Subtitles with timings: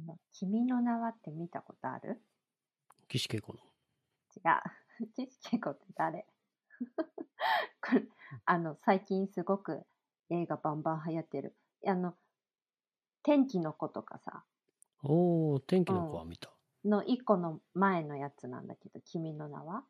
[0.00, 2.22] あの、君の名はって見たことある？
[3.08, 3.58] 岸恵子の。
[4.34, 4.40] 違
[5.04, 5.06] う。
[5.14, 6.26] 岸恵子って誰？
[7.82, 8.08] これ、
[8.46, 9.86] あの、最近すごく
[10.30, 11.54] 映画バンバン流行ってる。
[11.86, 12.16] あの、
[13.22, 14.44] 天気の子とかさ、
[15.02, 16.50] おー、天気の子は見た。
[16.84, 19.84] の一個の前のやつなんだけど、君の名は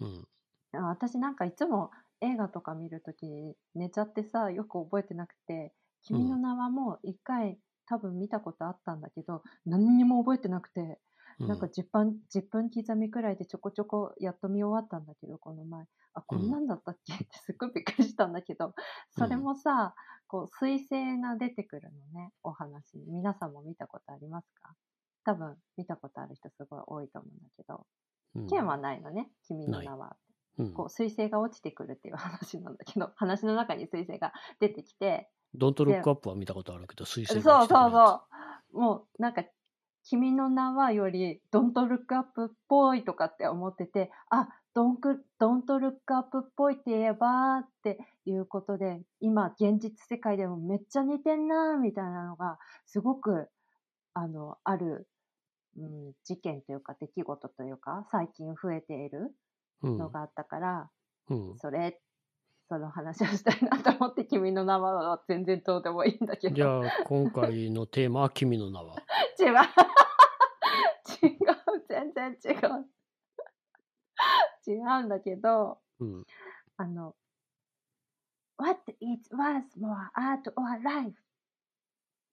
[0.00, 0.28] うん。
[0.72, 1.90] あ私なんかいつも
[2.20, 3.26] 映画とか見るとき
[3.74, 5.72] 寝ちゃってさ、よく覚えてなくて、
[6.02, 7.58] 君の名はもう一回
[7.92, 10.98] 多分見たことあったんだけど、何にも覚えてなくて、
[11.40, 15.84] うなんか10分、10分刻みくらいでちょこちょこやっと見終わったんだけど、この前。
[16.14, 17.12] あ、こんなんだったっけ？
[17.14, 18.74] ってすっごいびっくりしたんだけど、
[19.10, 19.94] それもさ、
[20.26, 22.96] こう、彗星が出てくるのね、お話。
[22.96, 23.10] に。
[23.12, 24.74] 皆さんも見たことありますか？
[25.24, 27.86] 多分見たことある人すごい多いと思うんだけど、
[28.36, 28.46] うん。
[28.46, 30.16] ケンはないのね、君の名は。
[30.58, 30.72] うん。
[30.74, 38.22] こう、彗星が落ちてくるっていう話なんだけど、話の中に彗星が出てきて、ドントルックアップは見たことあるけど、水星そうそうそ
[38.74, 38.78] う。
[38.78, 39.44] もうなんか、
[40.04, 53.48] 君の名はより、ドントルックアップっぽいとかって思ってて、あ、ドンク、ドントルックアップっぽいって言えばっていうことで、今、現実世界でもめっちゃ似てんなみたいなのが、すごく、
[54.14, 55.06] あの、ある、
[55.76, 59.34] うん、事件というか出来事というか、最近増えている
[59.82, 60.90] うんのがあったから、
[61.28, 61.58] うん。
[61.58, 62.00] それ、
[62.72, 66.54] その話をしたいなと思って、君の名は全然どうでもいいんだけど。
[66.54, 68.96] じゃあ、今回のテーマは君の名は？
[69.38, 69.46] 違う。
[69.48, 71.36] 違う。
[71.86, 72.86] 全然違う。
[74.66, 76.24] 違うんだけど、うん。
[76.78, 77.14] あの、
[78.56, 81.10] What is worth more art or life?
[81.10, 81.14] っ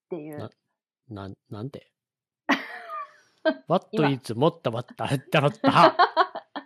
[0.09, 0.50] ていうな。
[1.09, 1.92] なん、なんて
[3.68, 5.98] ?What 今 is もったもったったもった。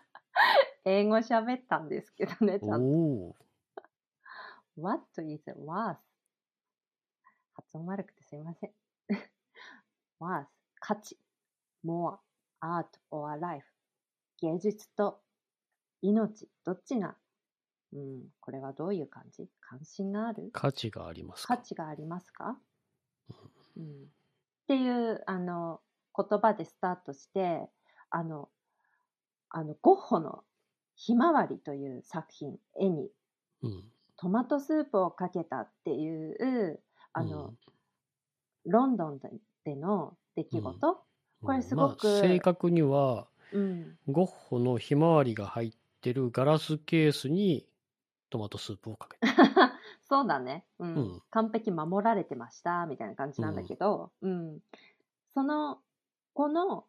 [0.86, 3.36] 英語喋ったんですけどね、ちゃんと。
[4.78, 5.98] What is worth?
[7.56, 8.72] 発音悪くてすいません。
[10.20, 10.46] worth
[10.80, 11.18] 価値。
[11.86, 12.18] more.
[12.62, 13.66] art or life.
[14.42, 15.22] 芸術と。
[16.02, 16.50] 命。
[16.66, 17.16] どっちが
[17.94, 19.48] うん、これはどういう感じ？
[19.62, 20.50] 関心がある？
[20.52, 21.58] 価値がありますか？
[21.58, 22.58] 価値がありますか、
[23.78, 23.88] うん、っ
[24.68, 25.80] ていうあの
[26.18, 27.70] 言葉でスタートして
[28.10, 28.50] あの
[29.50, 30.44] あのゴッホの
[30.96, 33.12] 「ひまわり」という作品絵に。
[33.62, 33.84] うん。
[34.24, 36.80] トマトスープをかけたっていう
[37.12, 37.54] あの、
[38.66, 39.20] ロンドン
[39.66, 41.46] での出来事、うん。
[41.46, 43.98] これすごくまあ、正確には、うん。
[44.08, 47.68] ゴッホのひまわりが入ってるガラスケースに
[48.30, 49.28] トマトスープをかけた。
[50.08, 50.96] そうだね、うん。
[50.96, 51.22] うん。
[51.30, 54.60] 完璧守られてましたみたいな感じなんだけど、うん。
[55.34, 55.82] その
[56.34, 56.86] この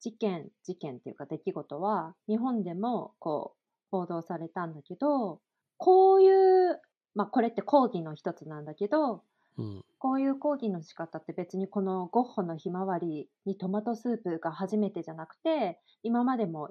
[0.00, 5.40] 事件事件っていうか出来事は日本でもこう報道されたんだけど
[5.84, 6.80] こういう
[7.14, 9.22] まあこれって講義の一つなんだけど
[9.58, 9.84] うん。
[9.98, 16.70] こういう講義の仕方って別にこのゴッホのひまわりにトマトスープが初めてじゃなくて今までも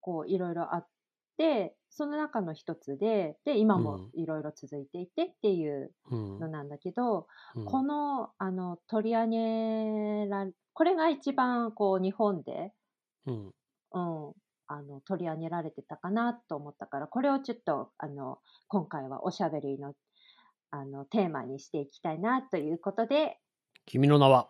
[0.00, 0.86] こういろいろあっ
[1.36, 6.38] てその中の一つでで今もうんいろいろ続いていてっていううん。
[6.38, 12.72] のなんだけど、うんこのあの取り上げられこれが一番こう日本で、
[13.26, 13.52] うん。
[13.92, 14.32] うん、
[14.68, 19.94] あの取り上げられてたかなと思ったからこれをちょっとあの今回はおしゃべりの
[20.70, 23.38] あのテーマにしていきたいなということで
[23.86, 24.48] 君の名は？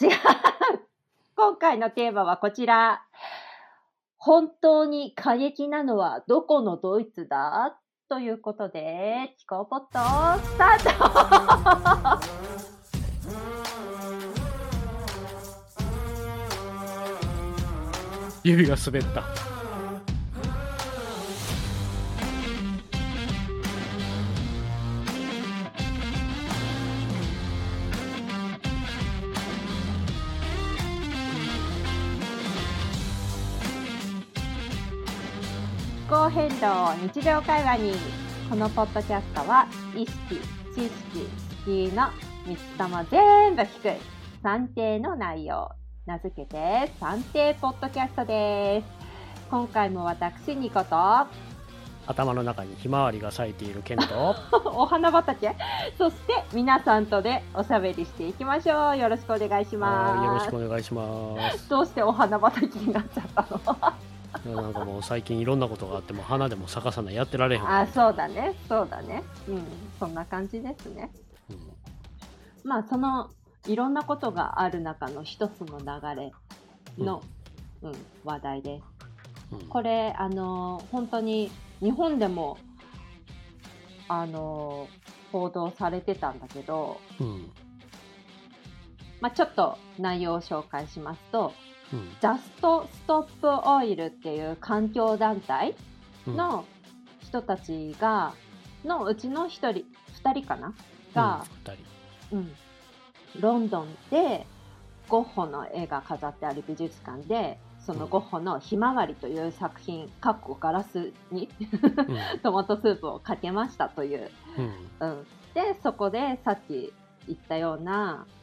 [0.00, 0.08] 違う。
[1.36, 3.02] 今回のテーマはこちら。
[4.16, 7.78] 本当に過激なのはどこのドイツだ？
[8.08, 12.26] ということで、チコポットスタート
[18.42, 19.49] 指が滑った。
[36.10, 37.92] 候変動日常会話に
[38.48, 40.40] このポッドキャストは意識、
[40.74, 40.90] 知識、
[41.60, 42.02] スキーの
[42.46, 44.00] 3つとも全部聞く
[44.42, 45.70] 算定の内容
[46.06, 48.86] 名付けて算定ポッドキャストです。
[49.52, 50.96] 今回も私ニコと
[52.06, 54.34] 頭の中にひまわりが咲いているケンと、
[54.66, 55.50] お花畑？
[55.96, 58.98] そして皆さんとでおしゃべりしていきましょう。
[58.98, 61.68] よろしくお願いしはいよろますしくお願いします。
[61.68, 64.09] どうしてお花畑になっちゃったの？
[64.44, 67.68] なんかもう最近いろんなことがあっても花でも咲かさないやってられへん。
[67.68, 68.54] あそうだね。
[68.68, 69.22] そうだね。
[69.48, 69.62] うん。
[69.98, 71.10] そんな感じですね。
[71.50, 71.56] うん。
[72.64, 73.30] まあその
[73.66, 76.32] いろんなことがある中の一つの流れ
[76.98, 77.22] の、
[77.82, 77.92] うん。
[78.24, 78.80] 話題で。
[79.50, 79.60] すうん。
[79.68, 81.50] これあの本当に
[81.80, 82.58] 日本でも
[84.08, 84.88] あの
[85.32, 87.50] 報道されてたんだけどうん。
[89.20, 91.52] まあ、ちょっと内容を紹介しますと、
[91.92, 92.10] うん。
[92.20, 95.74] ジャストストップオイルっていう環境団体
[96.26, 96.36] うん。
[96.36, 96.64] の
[97.20, 98.34] 人たちが、
[98.84, 99.84] のうちの1人2
[100.40, 100.72] 人かな？
[101.14, 102.36] が、うん二人。
[102.36, 102.52] うん。
[103.40, 104.46] ロンドンで
[105.08, 111.48] ゴッホの絵が飾ってある美術館でそのゴッホの「ひまわり」という作品かっこガラスに
[112.42, 114.64] トマトスープをかけましたという、うん
[115.00, 115.18] うん。
[115.18, 116.92] うん、でそこでさっき
[117.26, 118.26] 言ったような「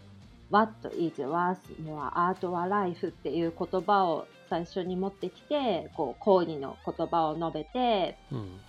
[0.49, 8.59] What is worth more art or life」っていう言葉を最初に持ってきてこう抗議の言葉を述べてうん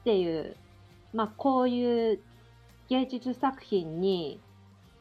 [0.00, 0.56] っていう、
[1.12, 2.20] まあ、こういう
[2.88, 4.40] 芸術作品に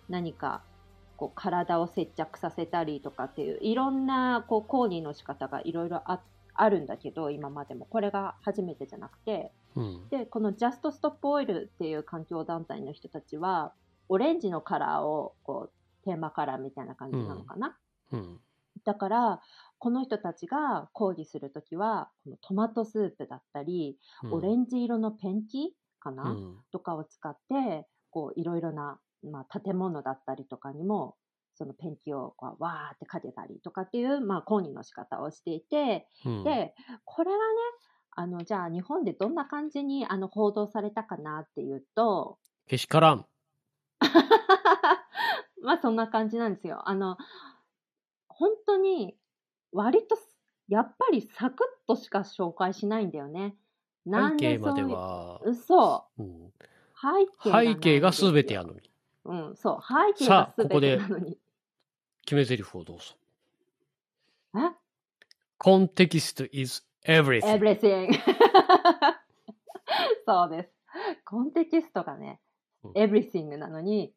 [0.09, 0.61] 何か
[1.17, 6.19] こう体を接着させたりとかっていういろんなこう抗議の仕方がいろいろあ
[6.53, 7.85] あるんだけど今までも。
[7.85, 9.51] これが初めてじゃなくて。
[9.75, 10.09] うん。
[10.09, 13.71] でこのジャストストップオイルっていう環境団体の人たちは
[14.09, 17.77] オレンジのカラーをこうテーマカラーみたいな感じなのかな、
[18.11, 18.39] うん。
[18.83, 19.41] だから
[19.77, 24.33] この人たちが抗議するときはこのトマトスープだったり、うん。
[24.33, 26.57] オレンジ色のペンキかな、うん。
[26.71, 31.15] とかを使ってこういろいろな、まあ、建物だったりとかにも
[31.55, 36.43] そのペンキをこうわーってかけたりとかっていう、まあ、抗議の仕方をしていて、うん。
[36.43, 36.73] で
[37.05, 37.43] これはね
[38.11, 43.25] あのじゃあ日本でどんな感じにあの報道されたかなっていうとけしからん
[45.61, 46.87] まあそんな感じなんですよ。
[46.87, 47.17] あの
[48.27, 49.17] 本当に
[49.71, 50.17] 割と
[50.67, 53.55] やっぱりサクッとしか紹介しないんだよね。
[54.05, 56.53] なん背景までそういうは、嘘うん
[57.01, 58.89] 背景背景が全てやのに
[59.25, 61.37] うん、そう、背景さが全あここでてなのに。
[62.25, 63.03] 決め台詞をどうぞ
[64.55, 64.59] え
[65.59, 68.13] ？Context is everything ?everything
[70.25, 70.69] そうです。
[71.25, 72.37] コンテキストがねうん、
[72.95, 74.13] everything なのに、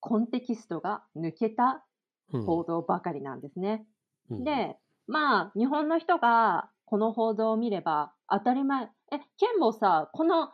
[0.00, 1.84] コンテキストが抜けた
[2.32, 3.84] うん報道ばかりなんですね。
[4.30, 4.76] うんで、
[5.06, 8.88] まあ、日本の人がこの報道を見れば当たり前。
[9.12, 10.52] え、ケンもさ、この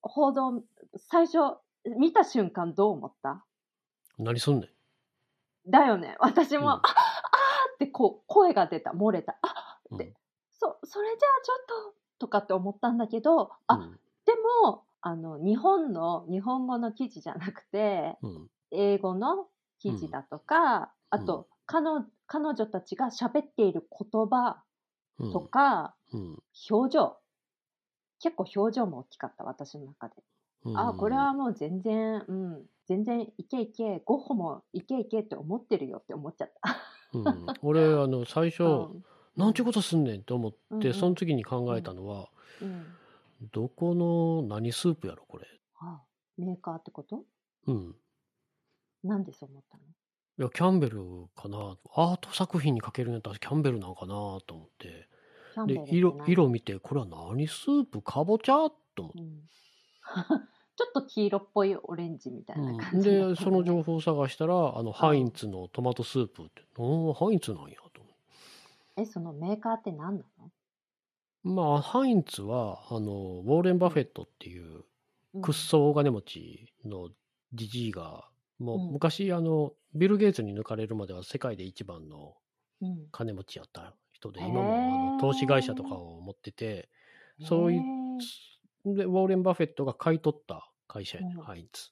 [0.00, 0.62] 報道、
[0.96, 1.38] 最初
[1.96, 3.44] 見た瞬間どう思った？
[4.18, 4.66] 何すんね
[5.68, 6.16] んだよね。
[6.18, 6.82] 私も、うんああー
[7.74, 8.90] ってこう声が出た。
[8.90, 9.38] 漏れた。
[9.42, 10.12] あうんで
[10.52, 13.92] そ、それじゃあちょっと、とかって思ったんだけど、あ、うん
[14.24, 14.32] で
[14.64, 18.48] も、あの、日本の、日本語の記事じゃなくて、うん。
[18.70, 19.48] 英語の
[19.80, 24.62] 記事だとか、あと、彼女彼女たちが喋っている言葉
[25.18, 25.32] うん。
[25.32, 26.42] とか、うん。
[26.70, 27.16] 表情。
[28.20, 30.14] 結構表情も大きかった、私の中で。
[30.64, 30.78] うん。
[30.78, 36.76] あ、これはもう全然、うん、全然いけいけ、ゴッホもいけいけって思ってるよって思っちゃった。
[37.12, 37.46] うん。
[37.62, 39.04] 俺あの最初、 うん。
[39.36, 42.28] なんちゅうことすんねんと思って、その時に考えたのは、
[42.60, 42.86] うん
[43.52, 45.46] どこの何スープやろこれ。
[45.80, 46.00] あ
[46.38, 47.24] メーカーってこと？
[47.66, 47.96] うん。
[49.02, 49.82] なんでそう思ったの？
[50.38, 51.00] いやキャンベル
[51.34, 51.76] かな。
[51.94, 55.08] アート作品にかけるんやったらキャンベルなんかなと思って。
[55.54, 58.00] キャンベでルって何色色見てこれは何スープ？
[58.02, 58.70] かぼちゃ？
[58.94, 59.20] と思って。
[59.20, 59.42] うん。
[60.74, 62.78] ちょっと黄色っぽいオレンジみたいなうん。
[62.78, 63.44] 感じだったで。
[63.44, 70.50] その情報を探したらあのハインツのトマトスープって「うんハインツなんや」と思ってえ、そのメーカーって何なの？
[71.44, 74.84] まあハインツはあのウォーレン・バフェットっていう
[75.34, 75.42] うん。
[75.42, 77.10] くっそ大金持ちの
[77.52, 78.28] じじいが
[78.58, 78.92] もううん。
[78.92, 82.36] 昔あのビル・ゲイツに抜かれるまでは世界で一番の
[82.80, 83.12] うん。
[83.12, 86.90] 金持ちやった人で今もあの投資会社とかを持ってて
[87.40, 88.22] そういへー
[88.84, 91.40] でウォーレン・バフェットが買い取った会社やねうん。
[91.40, 91.90] ハインツ。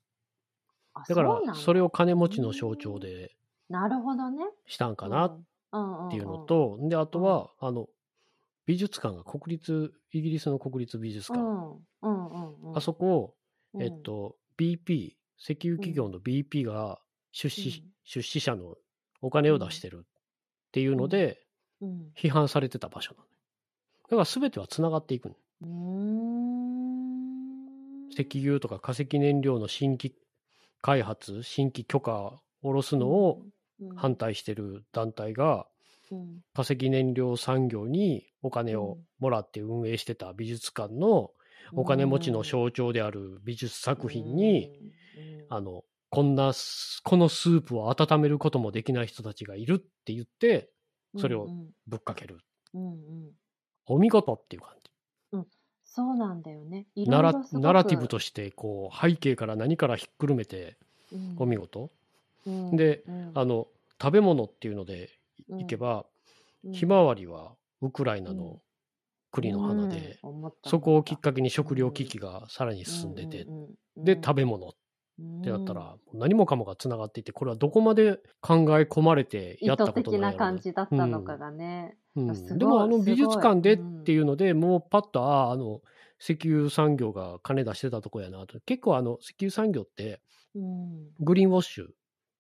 [0.94, 3.36] あだからそれを金持ちの象徴で
[3.68, 4.44] なるほどね。
[4.66, 5.42] したんかなっ
[6.06, 7.88] っていうの、と、で、あとは、あの、
[8.66, 11.70] 美術館が国立、イギリスの国立美術館、うん
[12.02, 13.34] うんうんうん、あそこを、
[13.74, 13.82] うん。
[13.82, 17.00] えっ、と、BP、石油企業の BP が
[17.32, 17.90] 出資、うん。
[18.04, 18.76] 出資者の
[19.22, 20.06] お金を出してるっ
[20.72, 21.40] ていうので、
[21.80, 22.10] うん。
[22.16, 23.26] 批判されてた場所なの。
[24.10, 25.36] だから全てはつながっていく
[28.10, 30.14] 石油とか化石燃料の新規
[30.82, 33.42] 開発、新規許可を下ろすのを
[33.96, 35.64] 反対してる団体が、うん
[36.54, 41.30] 化石燃料産業にお金をもらって運営してた美術館の
[41.74, 45.56] お金持ちの象徴である美術作品に、、うん。
[45.56, 50.70] あの、こんなス、このスープを温めることもできない人たちがいるって言って、
[51.16, 52.38] それをうんぶっかける。
[52.74, 53.30] うんうん。
[53.86, 54.90] お見事っていう感じ。
[55.92, 56.86] そうなんだよね。
[56.94, 60.76] いナラナラティブとして、こう、背景から何からひっくるめて、
[61.12, 61.34] うん。
[61.36, 61.90] お見事。
[62.46, 62.76] うん。
[62.76, 63.32] でうん。
[63.34, 63.66] あの、
[64.00, 65.10] 食べ物っていうので
[65.58, 66.06] いけば、
[66.64, 66.72] うん。
[66.72, 68.60] ひまわりはウクライナの
[69.30, 70.18] 栗の花で、
[70.66, 74.70] そこをきっ思かけに食糧危機がさらに進んでて、うんうんうんで、食べ物っ
[75.20, 81.96] ってやったら、何もかもがつながっていて、これはどこまで考え込まれてやったこと意図的ななんやろ感じだったのかがね。
[82.16, 82.34] うん。
[82.34, 85.82] すごいでもあの美術館でっていうので、もうパッと、ああ、あの、
[86.18, 88.60] 石油産業が金出してたとこやなと。
[88.60, 90.20] 結構あの、石油産業って、
[90.54, 91.10] うん。
[91.20, 91.86] グリーンウォッシュ、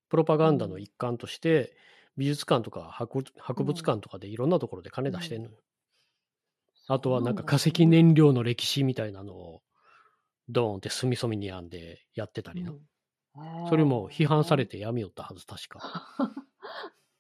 [0.08, 1.76] プロパガンダの一環として、
[2.20, 5.56] 美術館とか博博物館とかでいろんなところで金出してんのよ。
[6.86, 9.62] あとはなんか化石燃料の歴史みたいなのを、
[10.50, 12.72] ドーンって隅々に編んでやってたりな。
[12.72, 12.80] うん
[13.70, 15.80] それも批判されてやめよったはず、確か。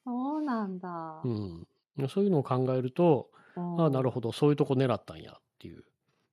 [0.04, 1.22] そうなんだ。
[1.24, 1.68] うん。
[2.08, 5.84] そういうのを考えると、ああ、なるほほど、そういうとこ狙ったんやっていう。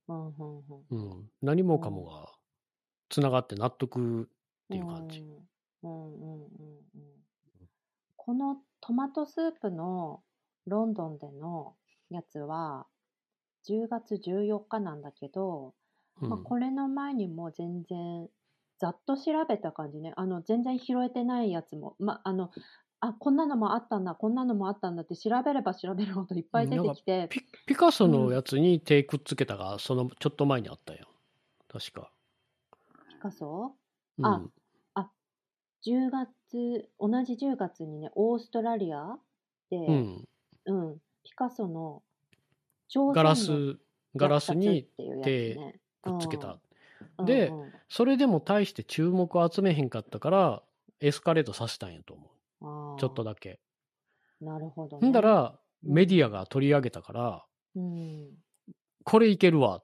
[0.08, 0.14] ど。
[0.14, 1.30] うんうんうんうん。
[1.40, 2.32] 何もかもが
[3.08, 4.26] つながって納得っ
[4.68, 5.20] ていう感じ。
[5.20, 5.40] うんうん
[5.82, 7.07] うんうんうん
[8.28, 10.20] このトマトスープの
[10.66, 11.72] ロンドンでの
[12.10, 12.84] やつは
[13.66, 15.72] 10月14日なんだけど、
[16.20, 16.28] うん。
[16.28, 18.28] まあ、これの前にも全然
[18.78, 20.12] ざっと調べた感じね。
[20.14, 22.50] あの全然拾えてないやつも、まあ、あの
[23.00, 31.08] あこんなのもあったんだこんなのもあったんだって調べれば調べるほどいっぱい出てきて、ピピカソのやつに手くっつけたが、そのちょっと前にあったよ。
[31.66, 32.10] 確か。
[33.08, 33.74] ピカソ？
[34.18, 34.42] うん、あ
[35.86, 39.16] 10月同じ10月にねオーストラリア
[39.70, 40.28] で、うん。
[40.66, 42.02] うん、ピカソの
[43.14, 43.78] ガラス、
[44.16, 46.48] ガラスに虐殺っていうやつねくっつけた。
[47.18, 50.62] うんでうんうんそれでも大して注目を集めへんかったから、
[51.00, 52.30] エスカレートさせたんやと思
[52.60, 53.00] あーう。
[53.00, 53.60] ちょっとだけ。
[54.42, 55.08] なるほど、ね。
[55.08, 57.44] んだら、うんメディアが取り上げたから、
[57.76, 58.30] うん、
[59.04, 59.80] これいけるわ。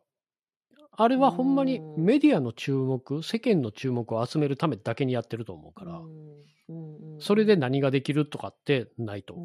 [0.97, 2.05] あれはほんまにうん。
[2.05, 6.01] メディアの注目、世間の注目を集めるためだけにやってると思うから、
[7.19, 9.37] それで何ができるとかってないと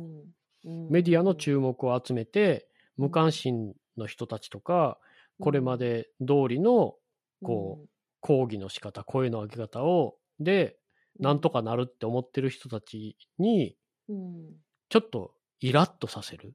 [0.63, 4.98] メディアの注目を集めて、無関心の人たちとか、
[5.39, 6.96] これまで通りの
[7.44, 7.79] こ
[8.22, 10.77] 抗議の仕方、声の上げ方を、で、
[11.20, 11.25] うん。
[11.25, 13.75] なんとかなるって思ってる人たちに、
[14.10, 14.56] うん。
[14.89, 16.53] ちょっとイラッとさせる。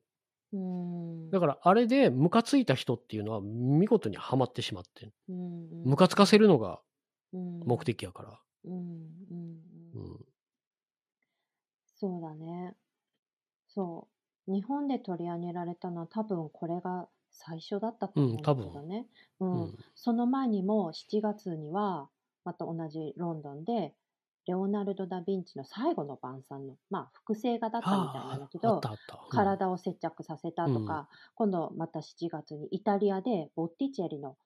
[0.54, 1.30] うん。
[1.30, 6.80] だから、あれでムカついた人っていうのは見事にはまってしまってムカつかせるのが
[7.32, 7.60] うん。
[7.64, 8.40] 目的やから。
[8.64, 8.72] うん
[9.30, 9.58] うん
[9.94, 10.14] ううん。
[10.14, 10.24] ん。
[11.96, 12.76] そうだね。
[13.68, 14.08] そ
[14.48, 14.52] う。
[14.52, 19.06] 日本で取り上げられたのは多分これが最初だったと思うんだけどね、
[19.40, 19.72] ううん。
[19.72, 19.84] ん。
[19.94, 22.10] その前にも7月には
[22.44, 23.94] また同じロンドンで
[24.46, 28.80] レオナルド・ダ・ヴィンチの最後の晩餐の、まあ、複製画だったみたいなんだけど
[29.30, 31.06] 体を接着させたとか、うん。
[31.34, 34.36] 今度また7月にイタリアでボッティチェリの、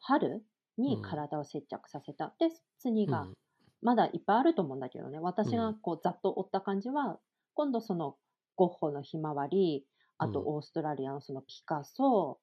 [0.00, 0.42] 春
[0.78, 1.02] にうん。
[1.02, 2.34] 体を接着させた。
[2.38, 3.34] で次が、うん。
[3.82, 5.18] まだいっぱいあると思うんだけどね。
[5.18, 7.18] 私がこうざっと追った感じは、
[7.54, 8.16] 今度その
[8.56, 10.48] ゴッホのひまわりあとうん。
[10.56, 12.38] オーストラリアのそのピカソ、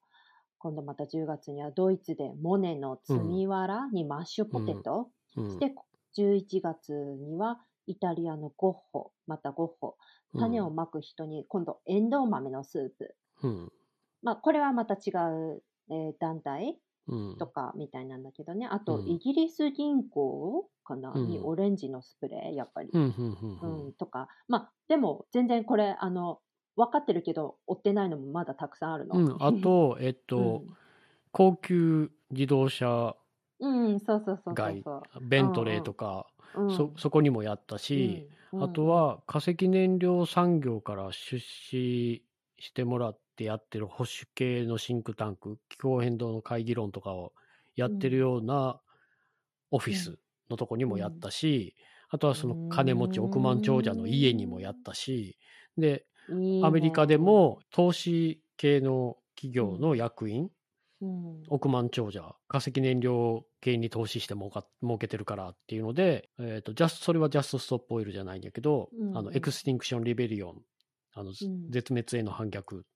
[0.58, 5.58] 今度また10月にはドイツでモネの積みわらにマッシュポテト、うん。
[5.58, 5.74] で
[6.16, 9.96] 11月にはイタリアのゴッホまたゴッホ
[10.38, 13.72] 種をまく人に今度エンドウ豆のスープ、うん。
[14.22, 16.78] まあ、これはまた違う、えー団体
[17.08, 17.36] うん。
[17.36, 18.66] とかみたいなんだけどね。
[18.66, 19.08] あとうん。
[19.08, 21.28] イギリス銀行かな、うん。
[21.28, 24.28] にオレンジのスプレーやっぱり、うんとか。
[24.48, 26.38] まあでも全然これあの
[26.76, 29.18] 分かってるけど追ってないのもまだたくさんあるの。
[29.18, 29.36] うん。
[29.40, 30.62] あと、えっと、
[31.32, 33.16] 高級自動車
[33.62, 42.22] うん、うん、そうそうそうそう街そう、ベントレーとか、うん、そ、そこにもやったし、うんあと、は化石燃料産業から出資
[42.58, 47.32] してもらってやってる保守系のシンクタンク、気候変動の会議論とかを
[47.76, 48.78] やってるような
[49.70, 50.18] オフィス
[50.50, 51.74] のとこにもやったし、
[52.10, 55.38] あとはその金持ち億万長者の家にもやったし、
[55.78, 56.44] で、うん。
[56.44, 56.66] いいね。
[56.66, 60.50] アメリカで、も投資系の企業の役員、
[61.02, 61.42] うん。
[61.48, 69.18] 億万長者、化石燃料系に投資して儲か儲けてるからっていうので、えーとジャスそれはジャストストップオイルじゃないんだけど、うん。
[69.18, 70.62] あのエクスティンクション・リベリオン、
[71.14, 71.34] あのん。
[71.70, 72.86] 絶滅への反逆、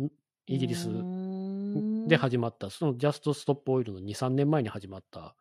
[0.00, 0.08] ん？
[0.46, 5.34] イギリスうんで始まった、そのジャストストップオイルの2、3年前に始まった、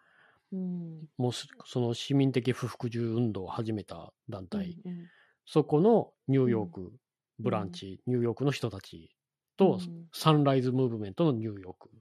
[0.51, 1.07] うん。
[1.17, 5.05] もうすその市民的不服従運動を始めた団体、うん
[5.47, 6.91] そこのニューヨーク、
[7.37, 9.11] ブランチ、ニューヨークの人たち
[9.57, 10.07] と、うん。
[10.11, 11.91] サンライズムーブメントのニューヨーク。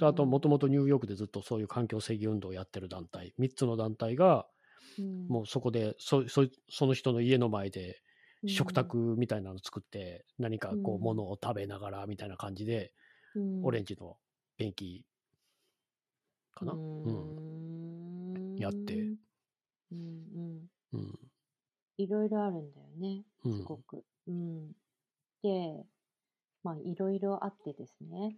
[0.00, 4.48] あと、もともとニューヨークでずっとそういう環境正義運動をやってる団体、3つの団体が、
[4.96, 5.28] うん。
[5.28, 8.02] もうそこでそそその人の家の前で
[8.42, 11.14] うん食卓みたいなの作って、何かこううん。
[11.14, 12.94] 物を食べながらみたいな感じで、
[13.34, 13.62] うん。
[13.62, 14.18] オレンジの
[14.56, 15.06] ペンキ
[16.54, 17.36] かな、ううん。
[18.30, 19.12] んやって。
[19.92, 20.02] うんう
[20.64, 20.68] ん。
[20.92, 21.30] うん。
[21.96, 23.50] いろいろあるんだよねうん。
[23.50, 24.04] すごく。
[24.26, 24.72] うん、
[25.42, 25.86] で
[26.64, 28.36] まあいろいろあってですね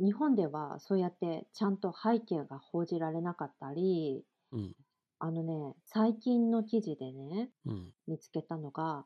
[0.00, 4.72] 日本ではそうやってちゃんと背景が報じられなかったりうん。
[5.20, 7.92] あのね、最近の記事でね、うん。
[8.06, 9.04] 見つけたのが、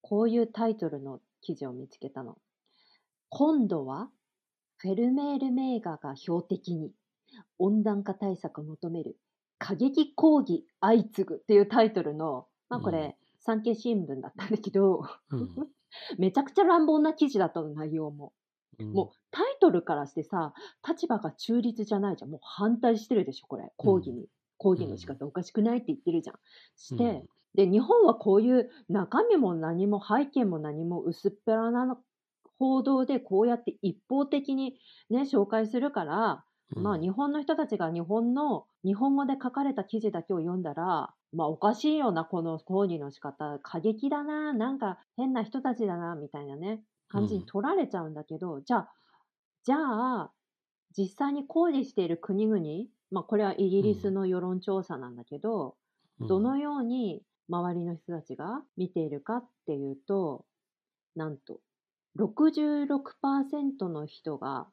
[0.00, 2.38] こういうタイトルの記事を見つけたの。
[3.28, 4.08] 今度は、
[4.78, 6.92] フェルメール名画が標的に、
[7.58, 9.18] 温暖化対策を求める、
[9.58, 15.54] 過激抗議相次ぐっていうタイトルの、まあこうんれ、産経新聞だったんだけど、うん。
[16.18, 18.32] めちゃくちゃ乱暴な記事だったの、内容も。
[18.78, 20.54] うんもうタイトルからしてさ、
[20.86, 22.30] 立場が中立じゃないじゃん。
[22.30, 23.72] もう反対してるでしょ、これ。
[23.76, 24.26] 抗議に。
[24.58, 26.36] 抗議の仕方おかしくないって言ってるじゃん。
[26.76, 31.96] して、うんで、日本はこういう中身も何も背景も何も薄っぺらな
[32.58, 34.76] 報道でこうやって一方的に
[35.10, 36.44] ね、紹介するから、
[36.76, 43.58] まあ日本の人たちが日本の日本語で書かれた記事だけを読んだら、まあおかしいよな、この抗議の仕方。
[43.62, 46.82] 過激だな、なんか変な人たちだな、みたいなね、
[47.14, 48.92] 感じに取られちゃうんだけど、じゃあ、
[49.62, 50.32] じゃあ、
[50.96, 52.60] 実際に抗議している国々、
[53.10, 55.76] まあこれはイギリスの世論調査なんだけど、
[56.20, 60.44] うんどのように周りの人たちが見ているかっていうと、
[61.16, 61.58] なんと、
[62.16, 64.68] 66%の人が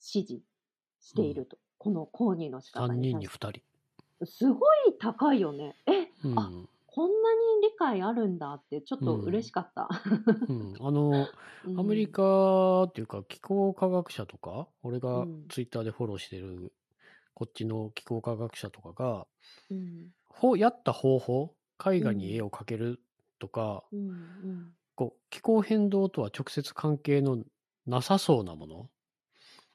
[0.00, 0.42] 支持
[1.00, 1.58] していると。
[1.76, 3.62] この抗議の仕方3に人に2対して。
[4.20, 4.26] 人。
[4.26, 5.76] すごい高いよね。
[5.86, 6.50] え、うんあ
[6.98, 9.88] こんなに理解あるんだって、ちょっと嬉しかった。
[10.48, 11.28] うん、 あの、
[11.64, 11.78] うん。
[11.78, 15.46] アメリカっていうか気候科学者とか、俺がうん。
[15.48, 16.72] ツイッターでフォローしてる
[17.34, 19.28] こっちの気候科学者とかが、
[19.70, 20.10] うん。
[20.28, 23.00] ほやった方法、絵画に絵を描ける
[23.38, 24.72] とか、うんうん。
[24.96, 27.44] こう気候変動とは直接関係の
[27.86, 28.90] なさそうなもの、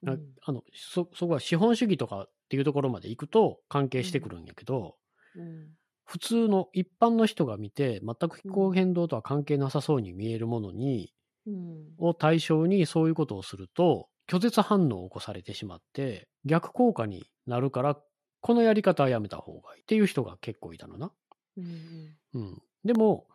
[0.02, 0.34] なうん。
[0.42, 4.98] あのそそこは資本主義とかっていうところまで行くと関係してくるんやけど、
[5.38, 11.14] うん普通の一般の人が見て全く気候変動とは関係なさそうに見えるものに、
[11.46, 11.94] うん。
[11.98, 17.98] を対象にそういうことをすると拒絶反応を起こされてしまって逆効果になるから
[18.40, 21.12] このやり方はやめた方がいいっていう人が結構いたのな。
[21.58, 23.28] うんうん、でも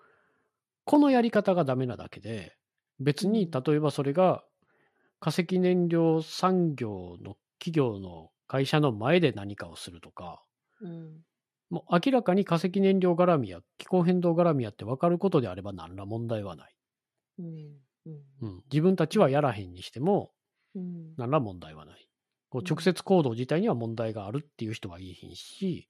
[0.84, 2.56] このやり方がダメなだけで
[2.98, 3.50] 別にうん。
[3.50, 4.42] 例えばそれが
[5.20, 10.42] 化石燃料産業の企業の会社の前で何かをするとか
[10.80, 11.24] うん
[11.70, 16.74] もう明らかに化石燃料絡みや気候変動絡みやって分かることであれば何ら問題はない。
[17.40, 17.46] うん
[18.06, 20.30] うんうん、自分たちはやらへんにしても
[20.74, 22.08] うん何ら問題はない。
[22.50, 25.88] こううん直接行動自体には問題があるっていう人はいいひんし、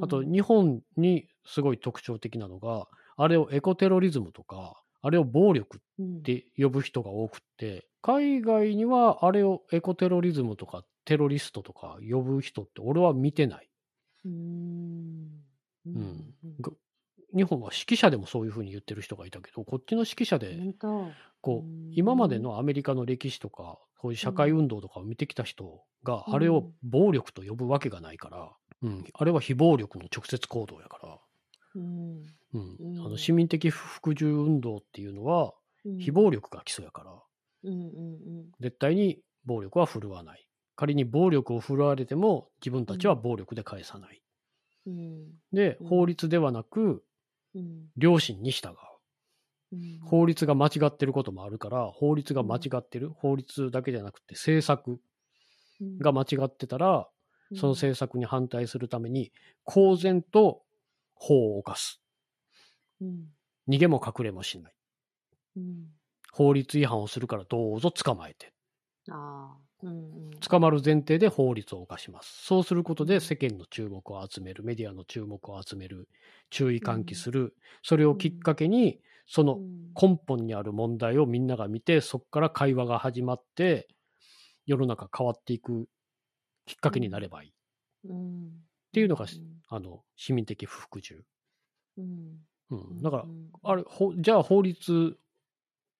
[0.00, 13.68] あとうん日本にすごい特徴的なのが、あれをエコテロリズムとか、あれを暴力っうんて呼ぶ人が多くって、海外にはあれをエコテロリズムとかテロリストとか呼ぶ人って俺は見てない。
[14.24, 14.99] うん
[15.86, 16.72] うんが
[17.34, 20.58] 日本は指揮者でもそういうふうに言ってる人がいたけど、こっちの指揮者で
[21.40, 21.92] こううん。
[21.94, 26.34] 今までのアメリカの歴史とかこういう社会運動とかを見てきた人がうん。
[26.34, 28.50] あれを暴力と呼ぶわけがないから、
[28.82, 31.18] うん、あれは非暴力の直接行動やから、
[31.76, 32.24] うん。
[32.98, 35.54] あの市民的不服従運動っていうのは
[35.98, 37.12] 非暴力が基礎やから。
[37.62, 38.52] うんうん。
[38.58, 40.46] 絶対に暴力は振るわない。
[40.74, 44.22] 仮に暴力を振るわれても自分たちは暴力で返さない
[44.86, 45.26] うん。
[45.52, 45.88] でうん。
[45.88, 47.04] 法律ではなく
[47.54, 47.88] うん。
[47.96, 48.76] 良心に従う。
[49.72, 50.00] うん。
[50.00, 53.10] 法律が間違ってることもあるから法律が間違ってる。
[53.10, 55.00] 法律だけじゃなくて政策
[56.00, 57.08] が間違ってたら、
[57.56, 59.32] その政策に反対するために、
[59.64, 60.62] 公然と
[61.14, 62.00] 法を犯す。
[63.00, 63.26] うん。
[63.68, 64.72] 逃げも隠れもしない。
[65.56, 65.86] うん。
[66.32, 68.52] 法律違反をするからどうぞ捕まえて。
[69.10, 69.69] ああ
[70.40, 72.28] 捕まる前提で法律を犯します。
[72.44, 76.08] そうすることで世間の注目を集める、メディアの注目を集める、
[76.50, 77.56] 注意喚起する。
[77.82, 79.62] それをきっかけに、その
[80.00, 83.88] 根本にある問題をみんなが見て、そこから会話が始まって、
[84.66, 85.88] 世の中変わっていく
[86.66, 87.54] きっかけになればいい。
[88.04, 89.26] うんっていうのが
[89.68, 91.24] あの、市民的不服従。
[91.96, 93.02] うんうん。
[93.02, 95.18] だからう、んあれ、ほじゃあ法律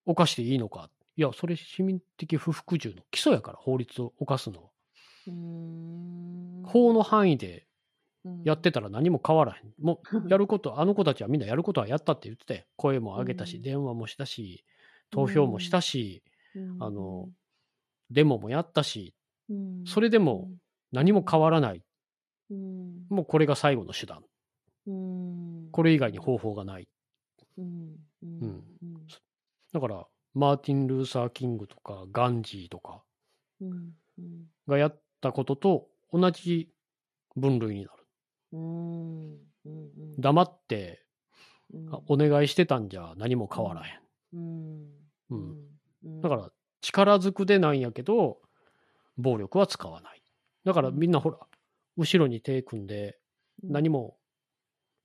[0.05, 0.89] 犯していいのか。
[1.17, 4.69] いや、それ市民的不服従の基礎やから、法律を犯すのは。
[5.27, 7.67] うん法の範囲で
[8.25, 9.73] うんやってたら何も変わらへん。
[9.79, 14.63] もう、 やること、あの子たちはみんなやることはやったって言ってて、声も上げたし、うん電話もしたし、
[15.09, 16.23] 投票もしたし、
[16.55, 17.29] うんあの
[18.09, 19.15] デモもやったし、
[19.49, 20.51] うんそれでも
[20.91, 21.83] 何も変わらない。
[22.49, 24.23] うんもうこれが最後の手段。
[24.87, 26.87] うんこれ以外に方法がない。
[27.57, 27.95] うん
[29.71, 33.03] だから、マーティン・ルーサー・キングとか、ガンジーとか
[34.67, 36.69] がやったことと同じ
[37.35, 37.97] 分類になる。
[38.53, 39.37] うん
[40.17, 41.05] 黙って
[42.07, 43.99] お願いしてたんじゃ何も変わらへん。
[45.29, 48.39] うんだから、力ずくでなんやけど、
[49.17, 50.21] 暴力は使わない。
[50.65, 51.37] だからみんなほら、
[51.97, 53.19] 後ろに手組んで、
[53.63, 54.17] 何も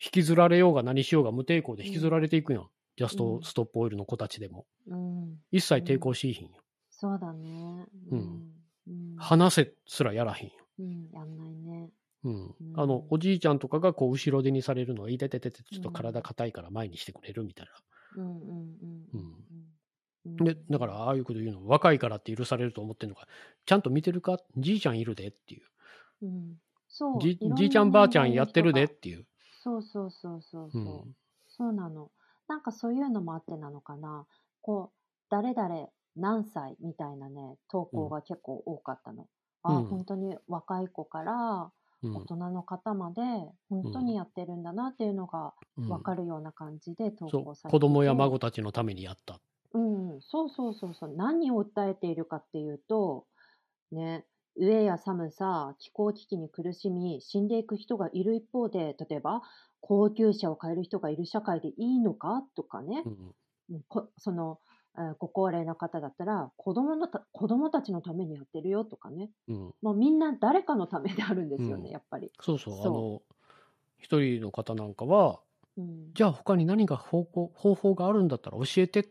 [0.02, 2.68] 引きずられようが何しようが無抵抗で引きずられていくやん。
[2.96, 4.66] ジャストストップオイルの子たちでも。
[4.88, 5.36] うん。
[5.52, 6.62] 一切抵抗しいひんよ。
[6.90, 7.86] そうだね。
[8.10, 8.52] うん。
[8.88, 9.16] うん。
[9.16, 10.54] 話せすらやらへんよ。
[10.78, 11.90] うん、やんないね。
[12.24, 12.32] うん。
[12.34, 17.66] うんあの、おじいちゃんとかがこう後ろ手にされるのは、いてててて、ちょっと体硬いから前にしてくれるみたい
[18.16, 18.66] うんうんうん
[19.14, 19.34] うん
[20.26, 20.36] うん。
[20.36, 20.44] な。
[20.44, 23.28] で、だからああいうこと言うの、若いからって許されると思ってんのか、
[23.66, 24.38] ちゃんと見てるか？
[24.56, 25.62] じいちゃんいるでっていう。
[26.22, 26.54] うん、
[26.88, 27.20] そう。
[27.20, 29.26] じいちゃんばあちゃんやってるでっていう。
[29.62, 30.82] そうそうそうそうそう。
[30.82, 31.16] うん。
[31.48, 32.10] そうなの。
[32.48, 34.26] なんかそういうのもあってなのかな。
[34.62, 34.96] こう、
[35.30, 39.26] 誰々何歳みたいなね、投稿が結構多かったの。
[39.62, 43.22] あ、うん本当に若い子からうん大人の方まで、
[43.68, 49.40] 本当にやってるんだなっていうのがうん分かるような感じで投稿されてて、子供や孫たちのためにやった。
[49.72, 51.14] うん、そうそうそうそう。
[51.16, 53.26] 何を訴えているかっていうと、
[53.92, 54.24] ね、
[54.58, 59.42] 飢えや寒さ、気候危機に苦しみ、死んでいく人がいる一方で、例えば、
[59.80, 62.42] 高級車を買える人がいる社会でいいのか？
[62.56, 63.34] とかね、うんうん。
[63.88, 64.60] こその、
[64.98, 68.84] えーご高齢の方だったら子供のた、子供たちのためにやってるよ。
[68.84, 71.92] とかね、うん、もうみんな誰かのためであるんですよね、うん。
[71.92, 72.32] やっぱり。
[72.40, 72.88] そうそう、そう。
[72.88, 73.22] あの、
[73.98, 75.42] 一人の方なんかは、
[75.76, 79.10] うん、じゃあ他に何か方法方法があるんだったら教えて、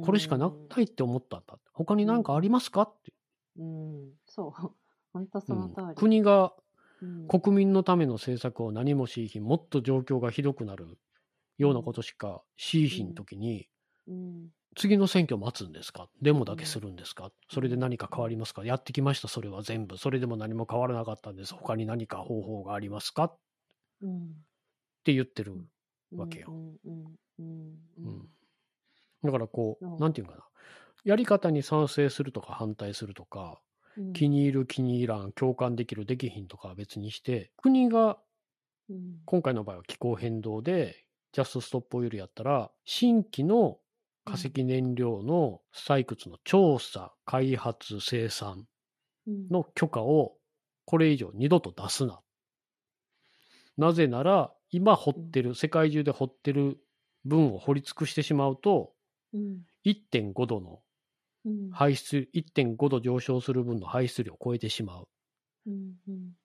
[0.00, 0.68] これしかなうん。
[0.70, 1.58] ないって思ったんだ。
[1.74, 2.82] 他に何かありますか？
[2.82, 3.12] って。
[3.56, 4.50] うん、そう、
[5.12, 5.86] 本当その通り。
[5.88, 5.94] うん。
[5.94, 6.54] 国が
[7.02, 7.28] うん。
[7.28, 10.98] 国民のための政策を何もしいひん、もっと状況がひどくなる
[11.58, 13.68] ようなことしかしいひんときに、
[14.06, 14.52] うん。
[14.74, 16.08] 次の選挙待つんですか？
[16.22, 17.30] デモだけするんですか？
[17.50, 18.64] それで何か変わりますか？
[18.64, 19.98] やってきました、それは全部。
[19.98, 21.54] それでも何も変わらなかったんです。
[21.54, 23.24] 他に何か方法がありますか？
[23.24, 23.38] っ
[24.00, 24.44] うん。
[25.04, 25.66] て言ってる。
[26.14, 26.48] わけよ。
[26.48, 28.22] うんうんうんううん。
[28.24, 28.28] ん。
[29.22, 30.44] だからこう、なんていうかな。
[31.04, 33.60] やり方に賛成するとか反対するとか、
[33.96, 34.14] うん。
[34.14, 38.18] 気に入る気に入らん、共感できるできひんとかは別にして、国が
[38.88, 39.22] うん。
[39.24, 43.78] 今回の場合は気候変動で、ジャストストップオイルやったら、新規の
[44.24, 48.66] 化石燃料の採掘の調査、開発、生産
[49.26, 49.50] うん。
[49.50, 50.38] の許可を
[50.86, 52.22] これ以上二度と出すな。
[53.76, 56.78] なぜなら、今掘ってる、世界中で掘ってる
[57.24, 58.94] 分を掘り尽くしてしまうと、
[59.32, 59.64] うん。
[59.84, 60.82] 1.5度の
[61.44, 65.08] うん排出、1.5度上昇する分の排出量を超えてしまう。
[65.66, 66.36] うん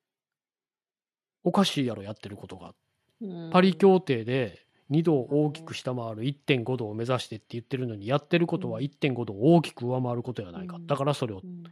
[1.44, 2.74] おかしいやろ、やってることが。
[3.22, 4.60] うんパリ協定で
[4.92, 10.78] 2度を大きく下回る1.5度を目指してって言ってるのに、やってることはうん1.5度を大きく上回ることやないか。
[10.78, 11.64] うんだからそれをうん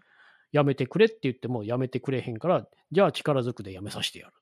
[0.52, 4.34] やめてくれって言ってもやめてくれへんから、じゃあ力ずくでやめさせてやる。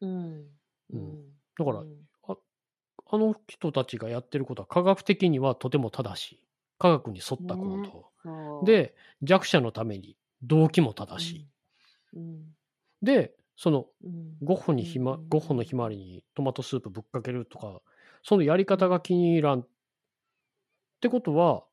[0.00, 0.46] うん
[0.92, 1.24] うん
[1.58, 2.06] だからうん
[3.14, 6.46] あの人たちがやってることは科学的にはとても正しい。
[6.82, 8.12] 科学に沿った行動。
[8.22, 11.48] そうで、弱者のために動機も正しい。
[12.14, 12.56] うん
[13.02, 17.80] で、そのうんゴッホにひま、うんゴッホのひまわりにトマトスープぶっかけるとか、
[18.22, 19.60] そのやり方が気に入らん。
[19.60, 19.68] っ
[21.00, 21.64] てことは、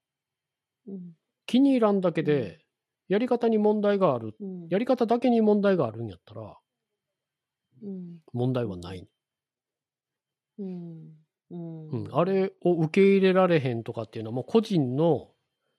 [0.88, 1.14] うん
[1.46, 2.64] 気に入らんだけで、
[3.08, 4.36] やり方に問題がある。
[4.40, 6.58] うんやり方だけに問題があるんやったら、
[7.82, 9.08] うん問題はない。
[10.58, 11.19] うん
[11.52, 11.90] うん。
[11.90, 15.30] うん、あれを受け入れられへんとかっていうのはもう個人の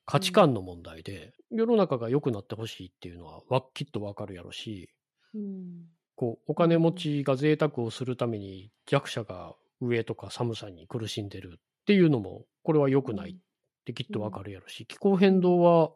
[0.07, 4.91] 価値観の問題で、世の中が良くなってほしいっていうのはわきっとわかるやろし、
[5.35, 5.87] うん。
[6.17, 13.37] こう、お金持ちが贅沢をするために弱者が上とか寒さに苦しんでるっていうのも、これは良くないっ
[13.85, 15.93] てきっとわかるやろし、気候変動は、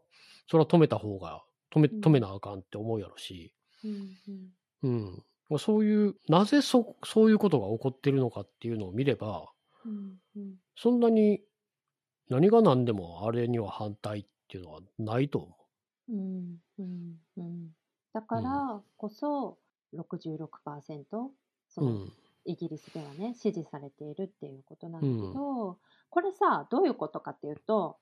[0.49, 1.43] それは止めた方が、
[1.75, 2.01] 止め、うん。
[2.01, 3.53] 止めなあかんって思うやろし、
[3.85, 4.17] うん
[4.83, 5.23] うん。
[5.51, 5.59] うん。
[5.59, 9.51] そういう、なぜそ、そういうことが起こってるのかっていうのを見れば、
[9.85, 10.19] うん。
[10.37, 10.55] うん。
[10.77, 11.41] そんなに
[12.29, 15.57] 何が何でもあれには反対っていうのはないと思
[16.09, 16.13] う。
[16.13, 16.59] ん。
[16.79, 17.19] うん。
[17.37, 17.69] うん。
[18.13, 19.59] だからこそ
[19.95, 21.05] 66%
[21.69, 22.13] そうのうん。
[22.47, 25.79] イギリスではね支持されているっていうことなんだけど、
[26.11, 27.97] これさどういうことかっていうと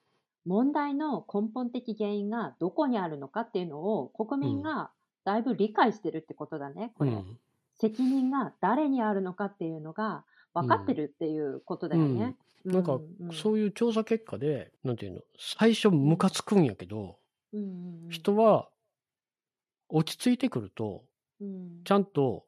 [0.45, 4.91] 問題の根本的原因がどこにあるのかっていうのを国民が
[5.25, 7.39] だいぶ理解してるってことだねこれ、うん。
[7.75, 12.37] 責任が誰にあるのかっていうのが分かってるっていうことだよね。
[12.65, 13.01] なんか、
[13.33, 17.19] そういう調査結果で、なんていうの、最初ムカつくんやけど、
[17.53, 18.69] うんうんうん人は
[19.89, 21.05] 落ち着いてくると、
[21.41, 22.45] うんちゃんと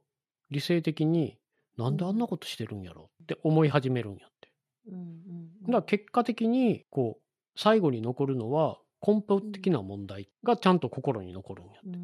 [0.50, 1.38] 理性的に、
[1.76, 4.52] なんであんなことしてるんやろって思い始めるんやって。
[4.88, 7.22] うんうんうんだから結果的に、こう、
[7.58, 11.98] 最後に残るのは、根本的な問題がちゃんと心に残るんやって。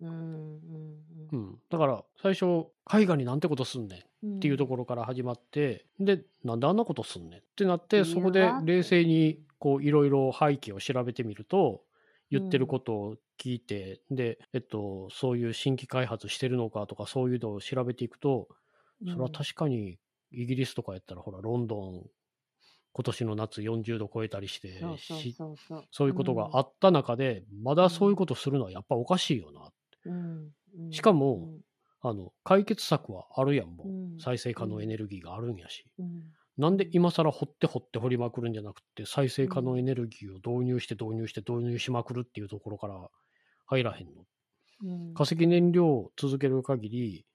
[0.00, 1.58] うんうんうんうん。
[1.68, 11.82] だから、最初、絵画になんてことすんねんうんっていうところから始まって、で、なんであんなことすんねんってなって、そこでは冷静に、こう、いろいろ背景を調べてみると、
[12.30, 18.48] 言ってることを聞いて、で、えっと、そういう新規開発してるのかとか、そういうのを調べていくと、
[19.06, 19.98] それは確かに、
[20.30, 22.06] イギリスとかやったら、ほら、ロンドン、
[22.92, 25.84] 今年の夏40度超えたりしてそうそうしそうそう。
[25.90, 29.60] そういうことがあった中で、まだそういうことするのはやっぱおかしいよな。
[29.60, 29.64] うん。
[29.64, 29.72] うん
[30.90, 31.48] しかも、
[32.00, 33.88] あの、解決策はあるやん、もう。
[33.88, 34.20] うん。
[34.20, 35.84] 再生可能エネルギーがあるんやし。
[35.98, 36.22] うん。
[36.56, 43.08] なんで今更掘って掘って掘りまくるんじゃなくて、再生可能エネルギーを導入して導入して導入しまくるっていうところから
[43.66, 44.24] 入らへんの。
[44.84, 45.14] うん。
[45.14, 47.26] 化石燃料を続ける限り、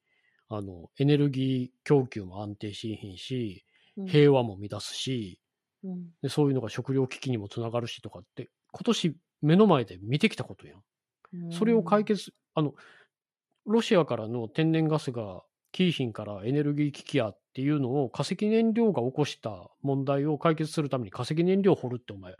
[0.49, 3.65] あの、エネルギー供給も安定しひんし、
[3.97, 4.07] うん。
[4.07, 5.39] 平和も乱すし、
[5.83, 6.09] うん。
[6.21, 10.83] でそういうのが食料危機にもつながるしとかって、今年目の前で見てきたことやん。
[11.51, 12.73] それを解決、あの、
[13.65, 22.35] ロシアからの天然ガスがキーヒンからエネルギー危機やっていうのを化石燃料が起こした問題を解決するために化石燃料掘るってお前、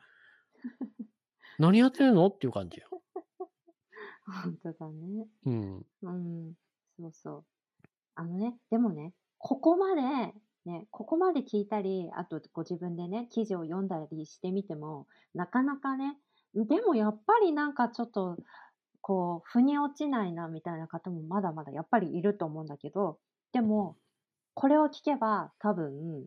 [1.60, 2.88] 何やってんのっていう感じや。
[4.44, 5.28] 本当だね。
[5.46, 5.86] うん。
[6.02, 6.54] うん。
[6.98, 7.46] そうそう。
[8.16, 10.34] あのね、でもね、ここまで、
[10.66, 16.18] ね、ここまで聞いたり、あとご自分でね、記事を読んだりしてみても、なかなかね、
[16.56, 18.38] でもやっぱりなんかちょっと、
[19.04, 23.20] こう、腑に落ちないなみたいな方もまだまだやっぱりいると思うんだけど、
[23.52, 23.98] でも、
[24.56, 26.26] これを聞けば多分、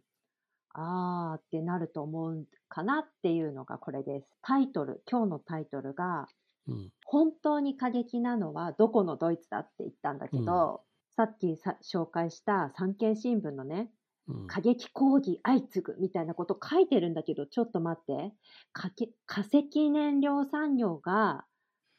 [0.75, 4.29] あーってなると思うかなっていうのがこれです。
[4.43, 6.29] タイトル、今日のタイトルが、
[6.69, 6.91] うん。
[7.07, 10.83] 本当に過激なのはどこのドイツだって言ったんだけど、
[11.17, 13.91] さっきさ紹介した産経新聞のね、
[14.29, 14.47] うん。
[14.49, 18.35] 過激抗議相次ぐみたいなこと書いてるんだけど、ちょっと待って。
[18.75, 21.47] 化石燃料産業が